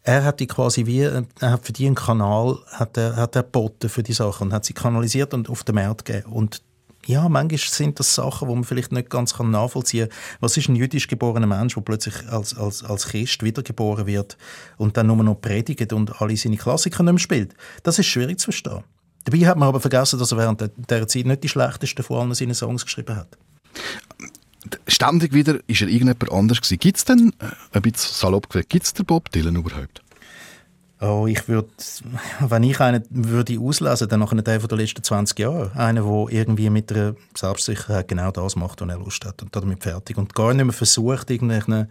er 0.05 0.25
hat 0.25 0.41
die 0.41 0.47
quasi 0.47 0.85
wie, 0.85 0.99
er 0.99 1.25
hat 1.39 1.65
für 1.65 1.71
die 1.71 1.85
einen 1.85 1.95
Kanal, 1.95 2.59
hat 2.67 2.97
er, 2.97 3.15
hat 3.15 3.37
er 3.37 3.43
geboten 3.43 3.87
für 3.87 4.03
die 4.03 4.11
Sachen 4.11 4.47
und 4.47 4.53
hat 4.53 4.65
sie 4.65 4.73
kanalisiert 4.73 5.33
und 5.33 5.49
auf 5.49 5.63
den 5.63 5.75
Markt 5.75 6.03
gegeben. 6.03 6.33
Und 6.33 6.61
ja, 7.05 7.27
manchmal 7.29 7.57
sind 7.57 7.99
das 7.99 8.13
Sachen, 8.13 8.49
wo 8.49 8.55
man 8.55 8.65
vielleicht 8.65 8.91
nicht 8.91 9.09
ganz 9.09 9.37
nachvollziehen 9.39 10.09
kann. 10.09 10.17
Was 10.41 10.57
ist 10.57 10.67
ein 10.67 10.75
jüdisch 10.75 11.07
geborener 11.07 11.47
Mensch, 11.47 11.75
der 11.75 11.81
plötzlich 11.81 12.15
als, 12.29 12.57
als, 12.57 12.83
als 12.83 13.07
Christ 13.07 13.43
wiedergeboren 13.43 14.05
wird 14.05 14.37
und 14.77 14.97
dann 14.97 15.07
nur 15.07 15.17
noch 15.17 15.39
predigt 15.39 15.93
und 15.93 16.21
alle 16.21 16.35
seine 16.35 16.57
Klassiker 16.57 17.03
nicht 17.03 17.13
mehr 17.13 17.19
spielt? 17.19 17.55
Das 17.83 17.97
ist 17.97 18.07
schwierig 18.07 18.39
zu 18.39 18.45
verstehen. 18.45 18.83
Dabei 19.23 19.45
hat 19.45 19.57
man 19.57 19.69
aber 19.69 19.79
vergessen, 19.79 20.19
dass 20.19 20.31
er 20.31 20.37
während 20.37 20.61
dieser 20.61 21.07
Zeit 21.07 21.25
nicht 21.25 21.43
die 21.43 21.49
schlechtesten 21.49 22.03
von 22.03 22.19
allen 22.19 22.33
seinen 22.33 22.53
Songs 22.53 22.83
geschrieben 22.83 23.15
hat. 23.15 23.37
Ständig 24.87 25.33
wieder 25.33 25.59
ist 25.67 25.81
er 25.81 25.87
irgendjemand 25.87 26.31
anders 26.31 26.61
gewesen. 26.61 26.79
Gibt 26.79 26.97
es 26.97 27.05
denn, 27.05 27.33
äh, 27.39 27.45
ein 27.73 27.81
bisschen 27.81 28.13
salopp 28.13 28.49
gesagt, 28.49 28.69
gibt 28.69 28.85
es 28.85 28.93
den 28.93 29.05
Bob 29.05 29.29
Dylan 29.31 29.55
überhaupt? 29.55 30.01
Oh, 31.01 31.27
ich 31.27 31.49
würde, 31.49 31.67
wenn 32.39 32.63
ich 32.63 32.79
einen 32.79 33.03
würde 33.09 33.59
auslesen, 33.59 34.07
dann 34.07 34.21
nachher 34.21 34.41
der 34.41 34.61
von 34.61 34.69
den 34.69 34.77
letzten 34.77 35.03
20 35.03 35.37
Jahren. 35.37 35.71
Einer, 35.73 36.03
der 36.03 36.27
irgendwie 36.29 36.69
mit 36.69 36.91
der 36.91 37.15
Selbstsicherheit 37.35 38.07
genau 38.07 38.31
das 38.31 38.55
macht, 38.55 38.79
was 38.79 38.87
er 38.87 38.97
Lust 38.97 39.25
hat 39.25 39.41
und 39.41 39.53
damit 39.53 39.83
fertig. 39.83 40.17
Und 40.17 40.33
gar 40.33 40.53
nicht 40.53 40.63
mehr 40.63 40.73
versucht, 40.73 41.29
irgendwelchen 41.29 41.89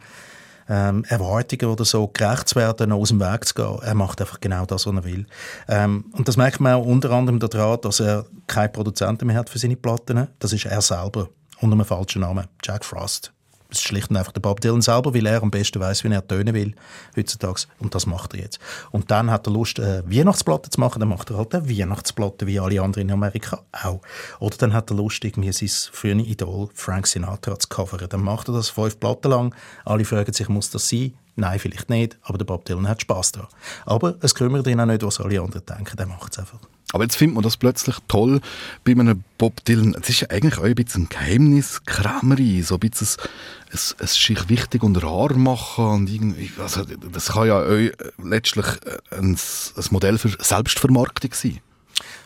ähm, 0.73 1.05
Erwartungen 1.05 1.71
oder 1.71 1.85
so 1.85 2.09
gerecht 2.09 2.49
zu 2.49 2.57
werden, 2.57 2.93
aus 2.93 3.11
dem 3.11 3.21
Weg 3.21 3.47
zu 3.47 3.55
gehen. 3.55 3.79
Er 3.83 3.95
macht 3.95 4.23
einfach 4.23 4.41
genau 4.41 4.65
das, 4.65 4.87
was 4.87 4.95
er 4.95 5.05
will. 5.05 5.27
Ähm, 5.69 6.07
und 6.13 6.29
das 6.29 6.39
merkt 6.39 6.61
man 6.61 6.75
auch 6.75 6.87
unter 6.87 7.11
anderem 7.11 7.39
daran, 7.39 7.79
dass 7.83 8.01
er 8.01 8.25
keine 8.47 8.71
Produzenten 8.71 9.27
mehr 9.27 9.37
hat 9.37 9.51
für 9.51 9.59
seine 9.59 9.77
Platten. 9.77 10.29
Das 10.39 10.55
ist 10.55 10.65
er 10.65 10.81
selber, 10.81 11.29
unter 11.61 11.75
einem 11.75 11.85
falschen 11.85 12.23
Namen, 12.23 12.47
Jack 12.65 12.87
Frost. 12.87 13.33
Das 13.73 13.79
ist 13.79 13.87
schlicht 13.87 14.11
und 14.11 14.19
einfach 14.19 14.33
der 14.33 14.43
Bob 14.43 14.61
Dylan 14.61 14.83
selber, 14.83 15.15
weil 15.15 15.25
er 15.25 15.43
am 15.43 15.51
besten 15.51 15.81
weiß, 15.81 16.05
wie 16.05 16.13
er 16.13 16.27
tönen 16.29 16.53
will 16.53 16.75
heutzutage. 17.17 17.63
Und 17.79 17.95
das 17.95 18.05
macht 18.05 18.35
er 18.35 18.41
jetzt. 18.41 18.59
Und 18.91 19.11
dann 19.11 19.31
hat 19.31 19.47
er 19.47 19.53
Lust, 19.55 19.81
eine 19.81 20.05
äh, 20.07 20.19
Weihnachtsplatte 20.19 20.69
zu 20.69 20.79
machen, 20.79 21.01
dann 21.01 21.09
macht 21.09 21.31
er 21.31 21.39
halt 21.39 21.55
eine 21.55 21.67
Weihnachtsplatte, 21.71 22.47
wie 22.47 22.61
alle 22.61 22.83
anderen 22.83 23.09
in 23.09 23.15
Amerika 23.15 23.63
auch. 23.73 24.03
Oder 24.41 24.59
dann 24.59 24.75
hat 24.75 24.91
er 24.91 24.97
Lust, 24.99 25.25
irgendwie 25.25 25.51
sein 25.53 25.71
frühere 25.91 26.21
Idol 26.21 26.69
Frank 26.75 27.07
Sinatra 27.07 27.59
zu 27.59 27.67
covern. 27.69 28.07
Dann 28.11 28.23
macht 28.23 28.49
er 28.49 28.53
das 28.53 28.69
fünf 28.69 29.01
Platten 29.01 29.31
lang. 29.31 29.55
Alle 29.87 30.05
fragen 30.05 30.35
sich, 30.35 30.51
muss 30.51 30.69
das 30.69 30.91
sein? 30.91 31.15
Nein, 31.35 31.59
vielleicht 31.59 31.89
nicht, 31.89 32.19
aber 32.23 32.37
der 32.37 32.45
Bob 32.45 32.65
Dylan 32.67 32.89
hat 32.89 33.01
Spaß 33.01 33.33
daran. 33.33 33.49
Aber 33.87 34.17
es 34.21 34.35
kümmert 34.35 34.67
ihn 34.67 34.81
auch 34.81 34.87
nicht, 34.87 35.03
was 35.03 35.21
alle 35.21 35.41
anderen 35.41 35.65
denken, 35.65 35.97
der 35.97 36.07
macht 36.07 36.33
es 36.33 36.39
einfach. 36.39 36.59
Aber 36.93 37.05
jetzt 37.05 37.17
findet 37.17 37.37
man 37.37 37.43
das 37.43 37.57
plötzlich 37.57 37.97
toll 38.07 38.41
bei 38.85 38.93
einem 38.93 39.25
Bob 39.39 39.65
Dylan. 39.65 39.97
Es 40.01 40.11
ist 40.11 40.21
ja 40.21 40.31
eigentlich 40.31 40.59
auch 40.59 40.65
ein 40.65 40.75
bisschen 40.75 41.05
ein 41.05 41.09
Geheimniskrämerei, 41.09 42.63
so 42.63 42.75
ein 42.75 42.81
bisschen 42.81 43.09
es, 43.73 43.97
es 43.99 44.15
sich 44.15 44.49
wichtig 44.51 44.83
und 44.83 45.03
rar 45.03 45.33
machen 45.35 45.87
und 45.87 46.11
irgendwie, 46.11 46.53
also 46.59 46.85
das 46.85 47.29
kann 47.29 47.49
ja 47.49 47.63
auch 47.63 47.91
letztlich 48.23 48.67
ein, 49.11 49.35
ein 49.35 49.85
Modell 49.91 50.19
für 50.19 50.37
Selbstvermarktung 50.39 51.33
sein. 51.33 51.61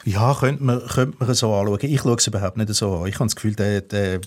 Ja, 0.04 0.34
könnte 0.38 0.62
man, 0.62 0.86
könnte 0.86 1.16
man 1.18 1.34
so 1.34 1.52
anschauen. 1.54 1.78
Ich 1.82 2.00
schaue 2.00 2.16
es 2.16 2.26
überhaupt 2.26 2.56
nicht 2.56 2.72
so 2.74 2.98
an. 2.98 3.06
Ich 3.08 3.14
habe 3.16 3.24
das 3.24 3.34
Gefühl, 3.36 3.54
der, 3.54 3.80
der, 3.80 4.20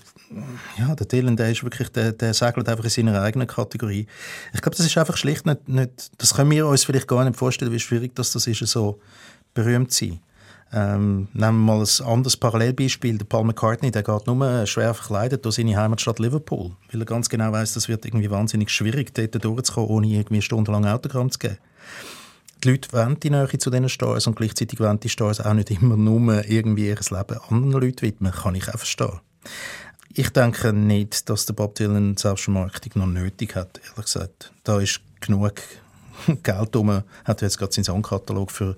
ja, 0.78 0.94
der 0.94 1.06
Dylan, 1.06 1.36
der 1.36 1.50
ist 1.50 1.64
wirklich, 1.64 1.90
der, 1.90 2.12
der 2.12 2.34
segelt 2.34 2.68
einfach 2.68 2.84
in 2.84 2.90
seiner 2.90 3.22
eigenen 3.22 3.46
Kategorie. 3.46 4.06
Ich 4.52 4.60
glaube, 4.60 4.76
das 4.76 4.86
ist 4.86 4.98
einfach 4.98 5.16
schlicht 5.16 5.46
nicht, 5.46 5.68
nicht, 5.68 6.10
das 6.18 6.34
können 6.34 6.50
wir 6.50 6.66
uns 6.66 6.84
vielleicht 6.84 7.08
gar 7.08 7.24
nicht 7.24 7.36
vorstellen, 7.36 7.72
wie 7.72 7.80
schwierig 7.80 8.14
das, 8.14 8.32
das 8.32 8.46
ist, 8.46 8.58
so 8.66 9.00
berühmt 9.54 9.92
zu 9.92 10.06
sein. 10.06 10.20
Ähm, 10.72 11.28
nehmen 11.32 11.64
wir 11.64 11.74
mal 11.74 11.80
ein 11.82 12.06
anderes 12.06 12.36
Parallelbeispiel. 12.36 13.18
Der 13.18 13.24
Paul 13.24 13.44
McCartney, 13.44 13.90
der 13.90 14.04
geht 14.04 14.26
nur 14.26 14.66
schwer 14.66 14.94
verkleidet 14.94 15.44
durch 15.44 15.56
seine 15.56 15.76
Heimatstadt 15.76 16.20
Liverpool, 16.20 16.72
weil 16.92 17.00
er 17.02 17.06
ganz 17.06 17.28
genau 17.28 17.50
weiß, 17.50 17.74
das 17.74 17.88
wird 17.88 18.04
irgendwie 18.04 18.30
wahnsinnig 18.30 18.70
schwierig, 18.70 19.12
dort 19.14 19.42
durchzukommen, 19.44 19.90
ohne 19.90 20.06
irgendwie 20.06 20.42
stundenlang 20.42 20.86
Autogramm 20.86 21.30
zu 21.30 21.40
geben. 21.40 21.58
Die 22.62 22.70
Leute 22.70 22.92
wollen 22.92 23.18
die 23.20 23.30
Nähe 23.30 23.48
zu 23.58 23.70
diesen 23.70 23.88
Stars 23.88 24.26
und 24.26 24.36
gleichzeitig 24.36 24.80
wollen 24.80 25.00
die 25.00 25.08
Stars 25.08 25.40
auch 25.40 25.54
nicht 25.54 25.70
immer 25.70 25.96
nur 25.96 26.44
irgendwie 26.46 26.88
ihr 26.88 26.96
Leben 26.96 27.40
anderen 27.48 27.72
Leuten 27.72 28.02
widmen. 28.02 28.32
Kann 28.32 28.54
ich 28.54 28.68
auch 28.68 28.78
verstehen. 28.78 29.20
Ich 30.12 30.30
denke 30.30 30.72
nicht, 30.72 31.30
dass 31.30 31.46
der 31.46 31.54
Bob 31.54 31.76
Dylan 31.76 32.16
Selbstvermarktung 32.16 32.92
noch 32.96 33.06
nötig 33.06 33.54
hat, 33.54 33.80
ehrlich 33.84 34.04
gesagt. 34.04 34.52
Da 34.64 34.80
ist 34.80 35.00
genug 35.20 35.54
Geld 36.42 36.76
rum. 36.76 37.02
Hat 37.24 37.42
jetzt 37.42 37.58
gerade 37.58 37.72
seinen 37.72 37.84
Songkatalog 37.84 38.50
für 38.50 38.76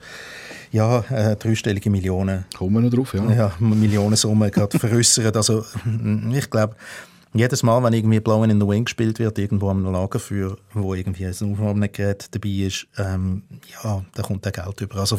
ja, 0.70 1.00
äh, 1.10 1.36
dreistellige 1.36 1.90
Millionen. 1.90 2.44
Kommen 2.56 2.74
wir 2.74 2.80
noch 2.82 2.90
drauf, 2.90 3.14
ja. 3.14 3.24
Ja, 3.32 3.52
Millionensumme 3.58 4.50
gerade 4.50 4.78
veräussert. 4.78 5.36
Also 5.36 5.64
ich 6.32 6.50
glaube, 6.50 6.76
jedes 7.34 7.62
Mal, 7.62 7.82
wenn 7.82 7.92
irgendwie 7.92 8.20
Blowing 8.20 8.50
in 8.50 8.60
the 8.60 8.66
Wind 8.66 8.86
gespielt 8.86 9.18
wird, 9.18 9.38
irgendwo 9.38 9.70
am 9.70 9.84
Lagerfeuer, 9.84 10.56
wo 10.74 10.94
irgendwie 10.94 11.26
ein 11.26 11.30
Aufnahmegerät 11.30 12.28
dabei 12.34 12.48
ist, 12.48 12.86
ähm, 12.98 13.42
ja, 13.82 14.04
da 14.14 14.22
kommt 14.22 14.44
der 14.44 14.52
Geld 14.52 14.80
über. 14.80 14.96
Also 14.96 15.16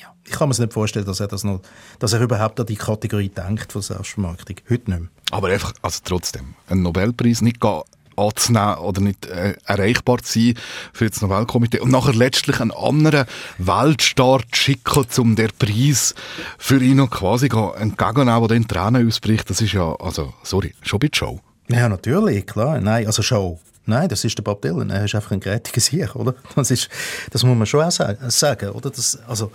ja, 0.00 0.14
ich 0.24 0.32
kann 0.32 0.48
mir 0.48 0.58
nicht 0.58 0.72
vorstellen, 0.72 1.06
dass 1.06 1.20
er 1.20 1.28
das 1.28 1.44
noch, 1.44 1.60
dass 1.98 2.12
er 2.12 2.20
überhaupt 2.20 2.58
an 2.60 2.66
die 2.66 2.76
Kategorie 2.76 3.28
denkt 3.28 3.72
von 3.72 3.82
Selbstvermarktung. 3.82 4.56
Heute 4.68 4.90
nicht 4.90 5.00
mehr. 5.00 5.08
Aber 5.30 5.48
einfach, 5.48 5.72
also 5.82 6.00
trotzdem, 6.04 6.54
einen 6.68 6.82
Nobelpreis 6.82 7.42
nicht 7.42 7.60
gehen 7.60 7.82
anzunehmen 8.28 8.76
oder 8.76 9.00
nicht 9.00 9.26
äh, 9.26 9.54
erreichbar 9.64 10.18
zu 10.18 10.38
sein 10.38 10.54
für 10.92 11.08
das 11.08 11.20
Nobelkomitee 11.20 11.80
und 11.80 11.90
nachher 11.90 12.14
letztlich 12.14 12.60
einen 12.60 12.72
anderen 12.72 13.26
Weltstar 13.58 14.40
zu 14.50 14.60
schicken, 14.60 15.06
um 15.18 15.36
den 15.36 15.50
Preis 15.58 16.14
für 16.58 16.82
ihn 16.82 16.96
noch 16.96 17.10
quasi 17.10 17.46
entgegenzunehmen, 17.46 18.48
der 18.48 18.56
in 18.56 18.68
Tränen 18.68 19.08
ausbricht, 19.08 19.48
das 19.50 19.60
ist 19.60 19.72
ja, 19.72 19.94
also, 19.96 20.34
sorry, 20.42 20.74
schon 20.82 21.00
ein 21.02 21.10
Show. 21.12 21.40
Ja, 21.68 21.88
natürlich, 21.88 22.46
klar. 22.46 22.80
Nein, 22.80 23.06
also 23.06 23.22
Show. 23.22 23.58
Nein, 23.84 24.08
das 24.08 24.24
ist 24.24 24.38
der 24.38 24.42
Bob 24.42 24.62
Dylan. 24.62 24.90
Er 24.90 25.04
ist 25.04 25.14
einfach 25.14 25.32
ein 25.32 25.40
gerätiger 25.40 25.80
Sieg, 25.80 26.14
oder? 26.14 26.34
Das, 26.54 26.70
ist, 26.70 26.88
das 27.30 27.42
muss 27.42 27.56
man 27.56 27.66
schon 27.66 27.82
auch 27.82 27.90
sagen, 27.90 28.68
oder? 28.70 28.90
Das, 28.90 29.18
also, 29.26 29.50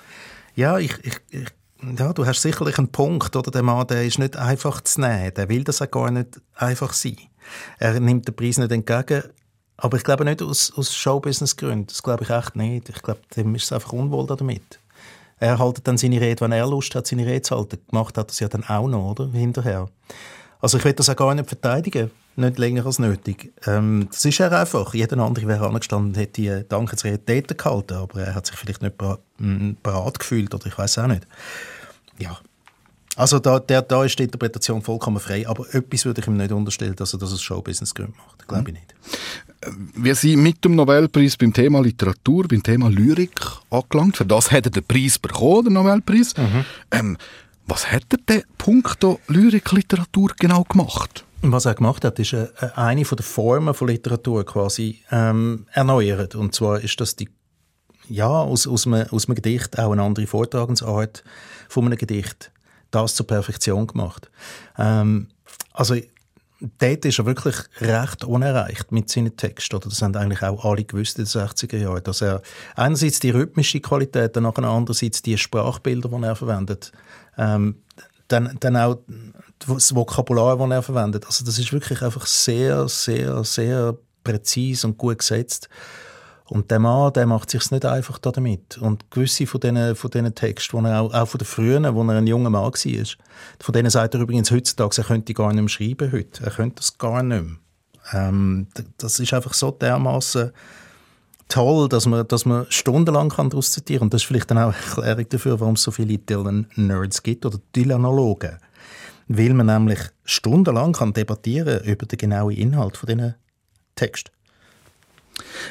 ja, 0.56 0.77
ich, 0.80 0.93
ich, 1.03 1.19
ich 1.30 1.47
ja, 1.97 2.13
du 2.13 2.25
hast 2.25 2.41
sicherlich 2.41 2.77
einen 2.77 2.91
Punkt, 2.91 3.35
oder? 3.35 3.51
Der 3.51 3.63
Mann, 3.63 3.87
der 3.87 4.05
ist 4.05 4.19
nicht 4.19 4.35
einfach 4.35 4.81
zu 4.81 5.01
nehmen. 5.01 5.33
Der 5.35 5.49
will 5.49 5.63
das 5.63 5.81
auch 5.81 5.91
gar 5.91 6.11
nicht 6.11 6.41
einfach 6.55 6.93
sein. 6.93 7.17
Er 7.79 7.99
nimmt 7.99 8.27
den 8.27 8.35
Preis 8.35 8.57
nicht 8.57 8.71
entgegen, 8.71 9.23
aber 9.77 9.97
ich 9.97 10.03
glaube 10.03 10.25
nicht 10.25 10.41
aus, 10.41 10.73
aus 10.75 10.95
Showbusiness-Gründen. 10.95 11.87
Das 11.87 12.01
glaube 12.01 12.23
ich 12.23 12.29
echt 12.29 12.55
nicht. 12.55 12.89
Ich 12.89 13.01
glaube, 13.01 13.21
dem 13.35 13.53
ist 13.55 13.65
es 13.65 13.71
einfach 13.71 13.93
unwohl 13.93 14.25
damit. 14.25 14.79
Er 15.39 15.59
haltet 15.59 15.87
dann 15.87 15.97
seine 15.97 16.19
Rede, 16.19 16.41
wenn 16.41 16.51
er 16.51 16.67
Lust 16.67 16.95
hat, 16.95 17.05
seine 17.05 17.25
Rede 17.25 17.43
zu 17.43 17.55
halten. 17.55 17.77
Gemacht 17.89 18.17
hat 18.17 18.29
er 18.29 18.31
es 18.31 18.39
ja 18.39 18.47
dann 18.47 18.63
auch 18.63 18.87
noch, 18.87 19.11
oder? 19.11 19.29
Hinterher. 19.29 19.87
Also 20.60 20.78
ich 20.78 20.86
will 20.86 20.93
das 20.93 21.10
auch 21.10 21.15
gar 21.15 21.36
nicht 21.36 21.48
verteidigen. 21.48 22.12
Nicht 22.36 22.60
länger 22.60 22.86
als 22.86 23.00
nötig. 23.00 23.52
Ähm, 23.65 24.08
das 24.12 24.24
ist 24.24 24.39
er 24.39 24.52
einfach. 24.52 24.93
Jeder 24.93 25.17
andere 25.17 25.48
wäre 25.48 25.67
angestanden 25.67 26.10
und 26.10 26.17
hätte 26.17 26.41
die 26.41 26.63
Dankesrede 26.70 27.20
dort 27.26 27.58
gehalten, 27.58 27.93
aber 27.96 28.22
er 28.22 28.36
hat 28.36 28.46
sich 28.46 28.56
vielleicht 28.56 28.82
nicht 28.82 28.96
parat 29.82 30.20
gefühlt 30.20 30.54
oder 30.54 30.67
ich 30.67 30.78
weiß 30.78 31.00
auch 31.00 31.08
nicht. 31.08 31.26
Ja, 32.20 32.38
also 33.17 33.39
da, 33.39 33.60
der, 33.60 33.82
da 33.82 34.04
ist 34.04 34.17
die 34.20 34.24
Interpretation 34.24 34.84
vollkommen 34.84 35.20
frei, 35.20 35.48
aber 35.48 35.65
etwas 35.74 36.06
würde 36.06 36.22
ich 36.22 36.28
ihm 36.28 36.38
nicht 36.38 36.52
unterstellen, 36.52 36.96
dass 36.96 37.13
er 37.13 37.20
das 37.20 37.34
aus 37.34 37.41
Showbusiness-Gründen 37.41 38.13
macht. 38.15 38.48
Glaube 38.48 38.70
ich 38.70 38.76
nicht. 38.76 38.93
Äh, 39.62 39.72
wir 39.96 40.13
sind 40.13 40.43
mit 40.43 40.63
dem 40.63 40.76
Nobelpreis 40.76 41.36
beim 41.36 41.52
Thema 41.52 41.82
Literatur, 41.82 42.48
beim 42.48 42.62
Thema 42.62 42.89
Lyrik 42.89 43.41
angelangt. 43.72 44.17
Für 44.17 44.26
das 44.26 44.52
hat 44.52 44.67
er 44.67 44.72
den 44.72 44.84
Preis 44.84 45.17
bekommen, 45.17 45.65
den 45.65 45.74
Nobelpreis. 45.74 46.38
Mhm. 46.38 46.65
Ähm, 46.91 47.17
was 47.67 47.91
hat 47.91 48.03
er 48.10 48.17
denn 48.17 48.43
punkto 48.58 49.19
Lyrik, 49.27 49.71
Literatur 49.71 50.32
genau 50.39 50.63
gemacht? 50.63 51.25
Was 51.41 51.65
er 51.65 51.75
gemacht 51.75 52.03
hat, 52.03 52.17
ist 52.19 52.34
äh, 52.34 52.47
eine 52.75 53.06
von 53.06 53.17
der 53.17 53.25
Formen 53.25 53.73
von 53.73 53.88
Literatur 53.88 54.45
quasi 54.45 55.03
ähm, 55.12 55.67
erneuert. 55.71 56.36
Und 56.36 56.56
zwar 56.56 56.82
ist 56.82 56.99
das 56.99 57.15
die 57.15 57.30
ja, 58.10 58.30
aus, 58.30 58.67
aus, 58.67 58.88
einem, 58.88 59.08
aus 59.10 59.27
einem 59.27 59.36
Gedicht 59.36 59.77
auch 59.77 59.91
eine 59.91 60.01
andere 60.01 60.27
Vortragensart 60.27 61.23
von 61.67 61.86
einem 61.86 61.97
Gedicht 61.97 62.51
das 62.89 63.15
zur 63.15 63.27
Perfektion 63.27 63.86
gemacht. 63.86 64.32
Ähm, 64.77 65.27
also 65.73 65.95
dort 66.80 67.06
ist 67.06 67.20
er 67.20 67.26
wirklich 67.26 67.56
recht 67.80 68.24
unerreicht 68.24 68.91
mit 68.91 69.10
seinen 69.10 69.36
Texten. 69.36 69.76
Oder 69.76 69.89
das 69.89 70.02
haben 70.02 70.15
eigentlich 70.15 70.41
auch 70.41 70.63
alle 70.65 70.84
gewusst 70.84 71.20
in 71.20 71.26
den 71.26 71.30
60er 71.30 71.78
Jahren, 71.78 72.04
dass 72.04 72.22
er 72.22 72.41
einerseits 72.76 73.20
die 73.20 73.30
rhythmische 73.30 73.80
Qualität, 73.80 74.36
dann 74.36 74.46
andererseits 74.46 75.22
die 75.22 75.38
Sprachbilder, 75.38 76.10
die 76.10 76.24
er 76.24 76.36
verwendet, 76.36 76.91
ähm, 77.38 77.82
dann, 78.28 78.58
dann 78.60 78.76
auch 78.76 78.98
das 79.60 79.96
Vokabular, 79.96 80.58
das 80.58 80.72
er 80.72 80.84
verwendet. 80.84 81.26
Also 81.26 81.46
das 81.46 81.60
ist 81.60 81.72
wirklich 81.72 82.02
einfach 82.02 82.26
sehr, 82.26 82.88
sehr, 82.88 83.43
sehr 83.43 83.96
präzise 84.24 84.88
und 84.88 84.98
gut 84.98 85.20
gesetzt. 85.20 85.70
Und 86.49 86.71
der 86.71 86.79
Mann, 86.79 87.12
der 87.13 87.25
macht 87.25 87.49
sich 87.49 87.71
nicht 87.71 87.86
einfach 87.86 88.19
damit. 88.19 88.77
Und 88.77 89.12
gewisse 89.12 89.45
von 89.45 89.60
diesen, 89.60 89.95
von 89.95 90.10
diesen 90.10 90.33
Texten, 90.33 90.83
die 90.83 90.89
er 90.89 91.01
auch, 91.01 91.13
auch 91.13 91.27
von 91.27 91.39
den 91.39 91.45
frühen, 91.45 91.93
wo 91.93 92.03
er 92.03 92.17
ein 92.17 92.27
junger 92.27 92.49
Mann 92.49 92.63
war, 92.63 92.71
von 93.60 93.73
denen 93.73 93.89
sagt 93.89 94.13
er 94.13 94.21
übrigens 94.21 94.51
heutzutage, 94.51 95.01
er 95.01 95.03
könnte 95.03 95.33
gar 95.33 95.51
nicht 95.51 95.62
mehr 95.62 95.69
schreiben 95.69 96.12
heute. 96.12 96.43
Er 96.43 96.51
könnte 96.51 96.77
das 96.77 96.97
gar 96.97 97.21
nicht 97.21 97.43
mehr. 97.43 97.57
Ähm, 98.13 98.67
das 98.97 99.19
ist 99.19 99.33
einfach 99.33 99.53
so 99.53 99.71
dermaßen 99.71 100.51
toll, 101.49 101.89
dass 101.89 102.05
man, 102.05 102.27
dass 102.27 102.45
man 102.45 102.65
stundenlang 102.69 103.29
daraus 103.29 103.71
zitieren 103.71 103.99
kann. 103.99 104.05
Und 104.05 104.13
das 104.13 104.21
ist 104.21 104.27
vielleicht 104.27 104.51
dann 104.51 104.57
auch 104.57 104.73
eine 104.73 105.07
Erklärung 105.07 105.29
dafür, 105.29 105.60
warum 105.60 105.75
es 105.75 105.83
so 105.83 105.91
viele 105.91 106.17
Dylan-Nerds 106.17 107.23
gibt 107.23 107.45
oder 107.45 107.60
Dylanologen. 107.75 108.57
Weil 109.27 109.53
man 109.53 109.65
nämlich 109.65 109.99
stundenlang 110.23 110.93
kann 110.93 111.13
debattieren 111.13 111.83
über 111.83 112.05
den 112.05 112.17
genauen 112.17 112.55
Inhalt 112.55 112.95
von 112.95 113.07
diesen 113.07 113.36
Texten. 113.95 114.31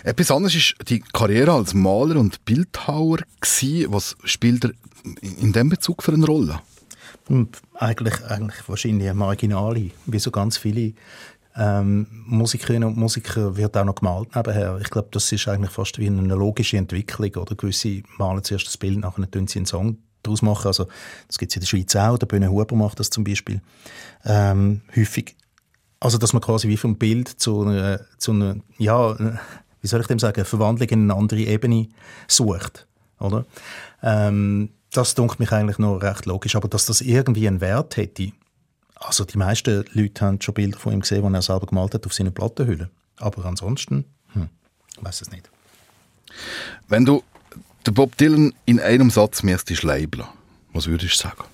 Etwas 0.05 0.31
anderes 0.31 0.55
ist 0.55 0.75
die 0.89 1.01
Karriere 1.01 1.53
als 1.53 1.75
Maler 1.75 2.17
und 2.17 2.45
Bildhauer. 2.45 3.19
Gewesen. 3.41 3.93
Was 3.93 4.17
spielt 4.25 4.65
er 4.65 4.73
in 5.23 5.53
diesem 5.53 5.69
Bezug 5.69 6.03
für 6.03 6.13
eine 6.13 6.27
Rolle? 6.27 6.61
Hm, 7.29 7.49
eigentlich, 7.75 8.25
eigentlich 8.25 8.69
wahrscheinlich 8.69 9.09
eine 9.09 9.19
marginale, 9.19 9.91
wie 10.07 10.19
so 10.19 10.31
ganz 10.31 10.57
viele 10.57 10.95
ähm, 11.57 12.07
Musikerinnen 12.27 12.89
und 12.89 12.97
Musiker 12.97 13.57
wird 13.57 13.77
auch 13.77 13.85
noch 13.85 13.95
gemalt 13.95 14.35
nebenher. 14.37 14.79
Ich 14.81 14.91
glaube, 14.91 15.09
das 15.11 15.33
ist 15.33 15.49
eigentlich 15.49 15.71
fast 15.71 15.99
wie 15.99 16.07
eine 16.07 16.35
logische 16.35 16.77
Entwicklung. 16.77 17.35
Oder 17.37 17.55
gewisse 17.55 18.03
malen 18.19 18.45
zuerst 18.45 18.67
das 18.67 18.77
Bild, 18.77 18.99
nachher 18.99 19.31
tun 19.31 19.47
sie 19.47 19.61
einen 19.61 19.67
Song 19.67 19.99
daraus 20.23 20.43
machen. 20.43 20.67
Also, 20.67 20.87
das 21.27 21.39
gibt 21.39 21.53
es 21.53 21.57
in 21.57 21.61
der 21.61 21.67
Schweiz 21.67 21.97
auch. 21.97 22.19
Der 22.19 22.27
Bühne 22.27 22.51
Huber 22.51 22.77
macht 22.77 23.01
das 23.01 23.11
zum 23.11 23.25
Beispiel. 23.25 23.61
Ähm, 24.25 24.83
häufig. 24.95 25.35
Also, 25.99 26.19
dass 26.19 26.35
man 26.35 26.43
quasi 26.43 26.69
wie 26.69 26.77
vom 26.77 26.97
Bild 26.97 27.29
zu 27.29 27.63
einer, 27.63 28.01
zu 28.19 28.33
einer 28.33 28.57
ja, 28.77 29.17
wie 29.87 29.89
soll 29.89 30.01
ich 30.01 30.09
dem 30.09 30.19
sagen, 30.19 30.45
Verwandlung 30.45 30.89
in 30.89 31.03
eine 31.03 31.15
andere 31.15 31.39
Ebene 31.39 31.87
sucht. 32.27 32.89
Oder? 33.21 33.47
Ähm, 34.03 34.71
das 34.91 35.15
dunkelt 35.15 35.39
mich 35.39 35.53
eigentlich 35.53 35.79
noch 35.79 35.99
recht 35.99 36.27
logisch. 36.27 36.57
Aber 36.57 36.67
dass 36.67 36.87
das 36.87 37.03
irgendwie 37.03 37.47
einen 37.47 37.61
Wert 37.61 37.97
hätte, 37.97 38.33
also 38.97 39.25
die 39.25 39.39
meisten 39.39 39.85
Leute 39.93 40.25
haben 40.25 40.41
schon 40.41 40.55
Bilder 40.55 40.77
von 40.77 40.93
ihm 40.93 41.03
gesehen, 41.03 41.25
die 41.25 41.35
er 41.35 41.43
selber 41.43 41.69
gemalt 41.69 41.95
hat 41.95 42.05
auf 42.05 42.13
seinen 42.13 42.35
Plattenhüllen. 42.35 42.91
Aber 43.19 43.45
ansonsten, 43.45 44.05
hm, 44.33 44.49
weiß 45.03 45.21
es 45.21 45.31
nicht. 45.31 45.49
Wenn 46.89 47.05
du 47.05 47.23
den 47.87 47.95
Bob 47.95 48.17
Dylan 48.17 48.55
in 48.65 48.81
einem 48.81 49.11
Satz 49.11 49.45
müsstest 49.45 49.85
labeln, 49.85 50.27
was 50.73 50.89
würdest 50.89 51.15
du 51.15 51.29
sagen? 51.29 51.45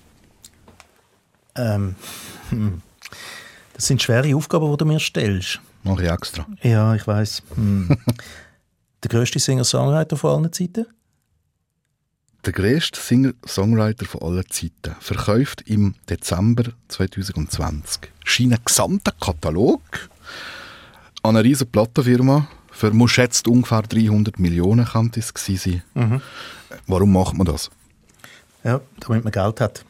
Ähm, 1.55 1.97
hm. 2.49 2.81
Das 3.75 3.89
sind 3.89 4.01
schwere 4.01 4.35
Aufgaben, 4.35 4.71
die 4.71 4.77
du 4.79 4.87
mir 4.87 5.01
stellst. 5.01 5.61
Mach 5.83 5.99
ich 6.01 6.09
extra. 6.09 6.47
Ja, 6.63 6.95
ich 6.95 7.07
weiß. 7.07 7.43
Hm. 7.55 7.97
Der 9.03 9.09
grösste 9.09 9.41
Singer-Songwriter 9.41 10.17
von 10.17 10.31
allen 10.31 10.53
Zeiten? 10.53 10.87
der 12.45 12.53
grösste 12.53 13.01
Singer-Songwriter 13.01 14.05
von 14.07 14.23
aller 14.23 14.47
Zeiten, 14.47 14.97
verkauft 15.01 15.63
im 15.67 15.95
Dezember 16.09 16.65
2020 16.89 18.11
scheinen 18.25 18.59
gesamten 18.65 19.13
Katalog 19.21 19.81
an 21.23 21.37
eine 21.37 21.45
riesige 21.45 21.71
Plattenfirma 21.71 22.49
für, 22.73 22.91
man 22.91 23.07
schätzt, 23.07 23.47
ungefähr 23.47 23.83
300 23.83 24.39
Millionen 24.39 24.87
könnte 24.87 25.21
es 25.21 25.33
sein. 25.37 25.83
Mhm. 25.95 26.21
Warum 26.87 27.13
macht 27.13 27.37
man 27.37 27.47
das? 27.47 27.71
Ja, 28.65 28.81
damit 29.01 29.25
man 29.25 29.33
Geld 29.33 29.61
hat. 29.61 29.85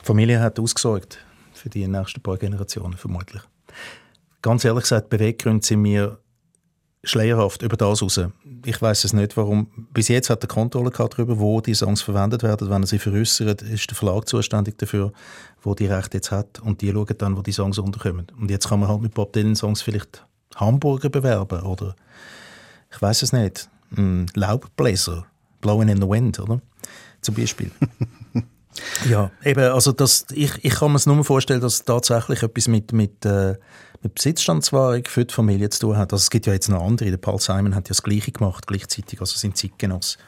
Die 0.00 0.06
Familie 0.06 0.40
hat 0.40 0.58
ausgesorgt 0.58 1.18
für 1.52 1.68
die 1.68 1.86
nächsten 1.86 2.20
paar 2.22 2.38
Generationen 2.38 2.96
vermutlich. 2.96 3.42
Ganz 4.44 4.62
ehrlich 4.62 4.82
gesagt, 4.82 5.08
Beweggründe 5.08 5.64
sind 5.64 5.80
mir 5.80 6.18
schleierhaft 7.02 7.62
über 7.62 7.78
das 7.78 8.02
raus. 8.02 8.20
Ich 8.66 8.82
weiß 8.82 9.04
es 9.04 9.14
nicht, 9.14 9.38
warum. 9.38 9.68
Bis 9.94 10.08
jetzt 10.08 10.28
hat 10.28 10.44
er 10.44 10.48
Kontrolle 10.48 10.90
darüber, 10.90 11.38
wo 11.38 11.62
die 11.62 11.72
Songs 11.72 12.02
verwendet 12.02 12.42
werden. 12.42 12.68
Wenn 12.68 12.82
er 12.82 12.86
sie 12.86 12.98
veräußert, 12.98 13.62
ist 13.62 13.88
der 13.88 13.96
Verlag 13.96 14.28
zuständig 14.28 14.76
dafür, 14.76 15.14
wo 15.62 15.74
die 15.74 15.86
Rechte 15.86 16.18
jetzt 16.18 16.30
hat. 16.30 16.60
Und 16.60 16.82
die 16.82 16.92
schauen 16.92 17.14
dann, 17.16 17.38
wo 17.38 17.40
die 17.40 17.52
Songs 17.52 17.78
unterkommen. 17.78 18.26
Und 18.38 18.50
jetzt 18.50 18.68
kann 18.68 18.80
man 18.80 18.90
halt 18.90 19.00
mit 19.00 19.14
Bob 19.14 19.32
Dylan 19.32 19.56
Songs 19.56 19.80
vielleicht 19.80 20.26
Hamburger 20.56 21.08
bewerben 21.08 21.62
oder 21.62 21.96
ich 22.92 23.00
weiß 23.00 23.22
es 23.22 23.32
nicht. 23.32 23.70
Ein 23.96 24.26
Laubbläser, 24.34 25.24
Blowing 25.62 25.88
in 25.88 26.02
the 26.02 26.08
Wind, 26.08 26.38
oder? 26.38 26.60
Zum 27.22 27.34
Beispiel. 27.34 27.70
ja, 29.08 29.30
eben, 29.44 29.64
also 29.64 29.92
das, 29.92 30.26
ich, 30.32 30.52
ich 30.64 30.74
kann 30.74 30.92
mir 30.92 30.96
es 30.96 31.06
nur 31.06 31.22
vorstellen, 31.24 31.60
dass 31.60 31.84
tatsächlich 31.84 32.42
etwas 32.42 32.68
mit, 32.68 32.92
mit 32.92 33.24
äh, 33.24 33.54
mit 34.04 34.14
Besitzstandswahrung 34.14 35.04
für 35.06 35.24
die 35.24 35.34
Familie 35.34 35.70
zu 35.70 35.80
tun 35.80 35.96
hat. 35.96 36.12
Also 36.12 36.22
es 36.22 36.30
gibt 36.30 36.46
ja 36.46 36.52
jetzt 36.52 36.68
noch 36.68 36.82
andere. 36.82 37.10
Der 37.10 37.16
Paul 37.16 37.40
Simon 37.40 37.74
hat 37.74 37.88
ja 37.88 37.94
das 37.94 38.02
Gleiche 38.02 38.30
gemacht 38.30 38.66
gleichzeitig, 38.66 39.20
also 39.20 39.36
sein 39.36 39.54
Zeitgenoss. 39.54 40.18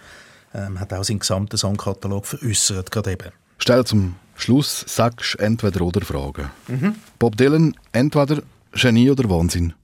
Ähm, 0.54 0.80
hat 0.80 0.92
auch 0.92 1.04
seinen 1.04 1.18
gesamten 1.18 1.56
Songkatalog 1.56 2.26
veräußert, 2.26 2.90
gerade 2.90 3.12
eben. 3.12 3.30
Stell 3.58 3.84
zum 3.84 4.16
Schluss 4.34 4.84
sagst 4.86 5.38
entweder 5.38 5.82
oder 5.82 6.00
Fragen. 6.00 6.50
Mhm. 6.68 6.96
Bob 7.18 7.36
Dylan, 7.36 7.76
entweder 7.92 8.42
Genie 8.72 9.10
oder 9.10 9.28
Wahnsinn? 9.28 9.74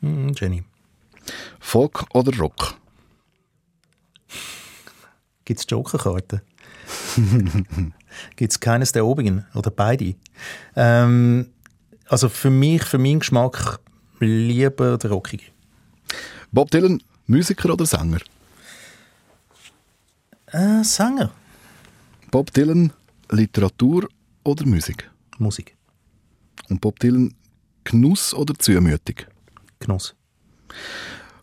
Mm, 0.00 0.32
Genie. 0.32 0.64
Folk 1.60 2.04
oder 2.14 2.36
Rock? 2.38 2.74
Gibt 5.44 5.60
es 5.60 5.66
Jokerkarten? 5.68 6.40
Gibt 8.36 8.52
es 8.52 8.60
keines 8.60 8.92
der 8.92 9.06
obigen 9.06 9.44
oder 9.54 9.70
beide? 9.70 10.14
Ähm, 10.76 11.46
also 12.08 12.28
für 12.28 12.50
mich, 12.50 12.82
für 12.84 12.98
meinen 12.98 13.20
Geschmack, 13.20 13.80
lieber 14.20 14.98
der 14.98 15.10
Rockige. 15.10 15.44
Bob 16.52 16.70
Dylan, 16.70 17.02
Musiker 17.26 17.72
oder 17.72 17.86
Sänger? 17.86 18.20
Äh, 20.46 20.84
Sänger. 20.84 21.30
Bob 22.30 22.52
Dylan, 22.52 22.92
Literatur 23.30 24.08
oder 24.44 24.66
Musik? 24.66 25.10
Musik. 25.38 25.76
Und 26.68 26.80
Bob 26.80 26.98
Dylan, 27.00 27.34
Genuss 27.84 28.32
oder 28.34 28.54
Zumütig? 28.54 29.26
Genuss. 29.80 30.14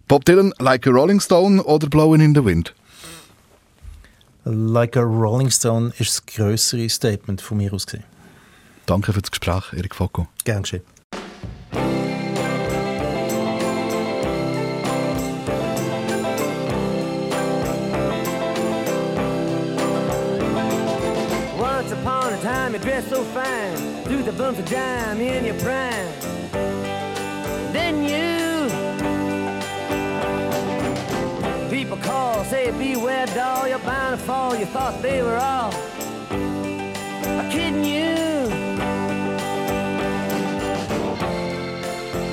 Bob 0.08 0.26
Dylan, 0.26 0.54
Like 0.60 0.88
a 0.88 0.92
Rolling 0.92 1.20
Stone 1.20 1.64
oder 1.64 1.88
Blowing 1.88 2.22
in 2.22 2.36
the 2.36 2.44
Wind? 2.44 2.74
Like 4.44 4.98
a 4.98 5.04
Rolling 5.04 5.52
Stone 5.52 5.94
ist 6.00 6.18
das 6.18 6.26
größere 6.26 6.90
Statement 6.90 7.42
von 7.42 7.58
mir 7.58 7.72
aus 7.74 7.86
gesehen. 7.86 8.04
Danke 8.88 9.14
für 9.14 9.22
das 9.22 9.30
Gespräch, 9.30 9.72
Erik 9.74 9.94
Focko. 9.94 10.28
Gern 10.44 10.64
geschehen. 10.64 10.82
Once 21.60 21.92
upon 21.92 22.34
a 22.34 22.38
time 22.42 22.74
you 22.74 22.80
dressed 22.80 23.10
so 23.12 23.24
fine 23.36 24.04
Through 24.06 24.24
the 24.24 24.32
bumps 24.32 24.60
of 24.60 24.66
dime 24.66 25.22
in 25.22 25.46
your 25.46 25.54
prime 25.60 26.21
fall, 34.22 34.56
you 34.56 34.66
thought 34.66 35.02
they 35.02 35.22
were 35.22 35.38
all 35.38 35.72
kidding 37.50 37.84
you 37.84 38.12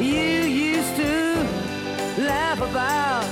You 0.01 0.45
used 0.73 0.95
to 0.97 1.13
laugh 2.23 2.61
about 2.61 3.25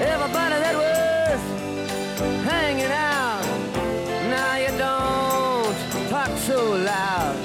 everybody 0.00 0.56
that 0.64 0.74
was 0.76 1.40
hanging 2.44 2.92
out. 2.92 3.42
Now 4.30 4.56
you 4.56 4.72
don't 4.78 5.76
talk 6.10 6.30
so 6.38 6.60
loud. 6.92 7.36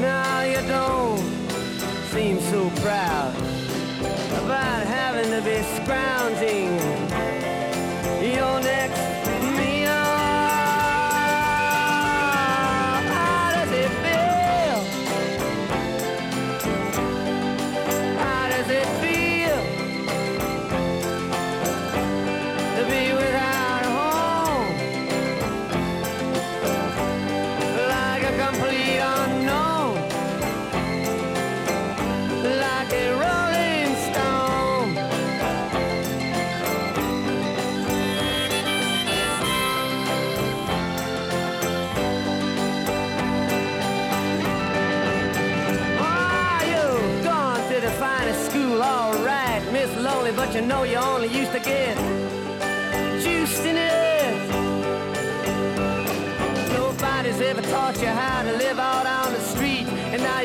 Now 0.00 0.42
you 0.42 0.60
don't 0.68 1.18
seem 2.12 2.38
so 2.40 2.70
proud 2.80 3.34
about 4.44 4.86
having 4.86 5.30
to 5.30 5.40
be 5.42 5.62
scrounging 5.76 6.81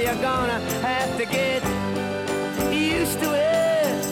you're 0.07 0.21
gonna 0.21 0.61
have 0.87 1.17
to 1.17 1.25
get 1.25 1.61
used 2.71 3.19
to 3.19 3.33
it. 3.33 4.05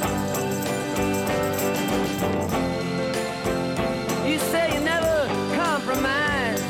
You 4.30 4.38
say 4.52 4.74
you 4.74 4.82
never 4.82 5.26
compromise 5.56 6.62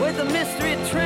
with 0.00 0.20
a 0.20 0.24
mystery 0.24 0.76
train. 0.88 1.05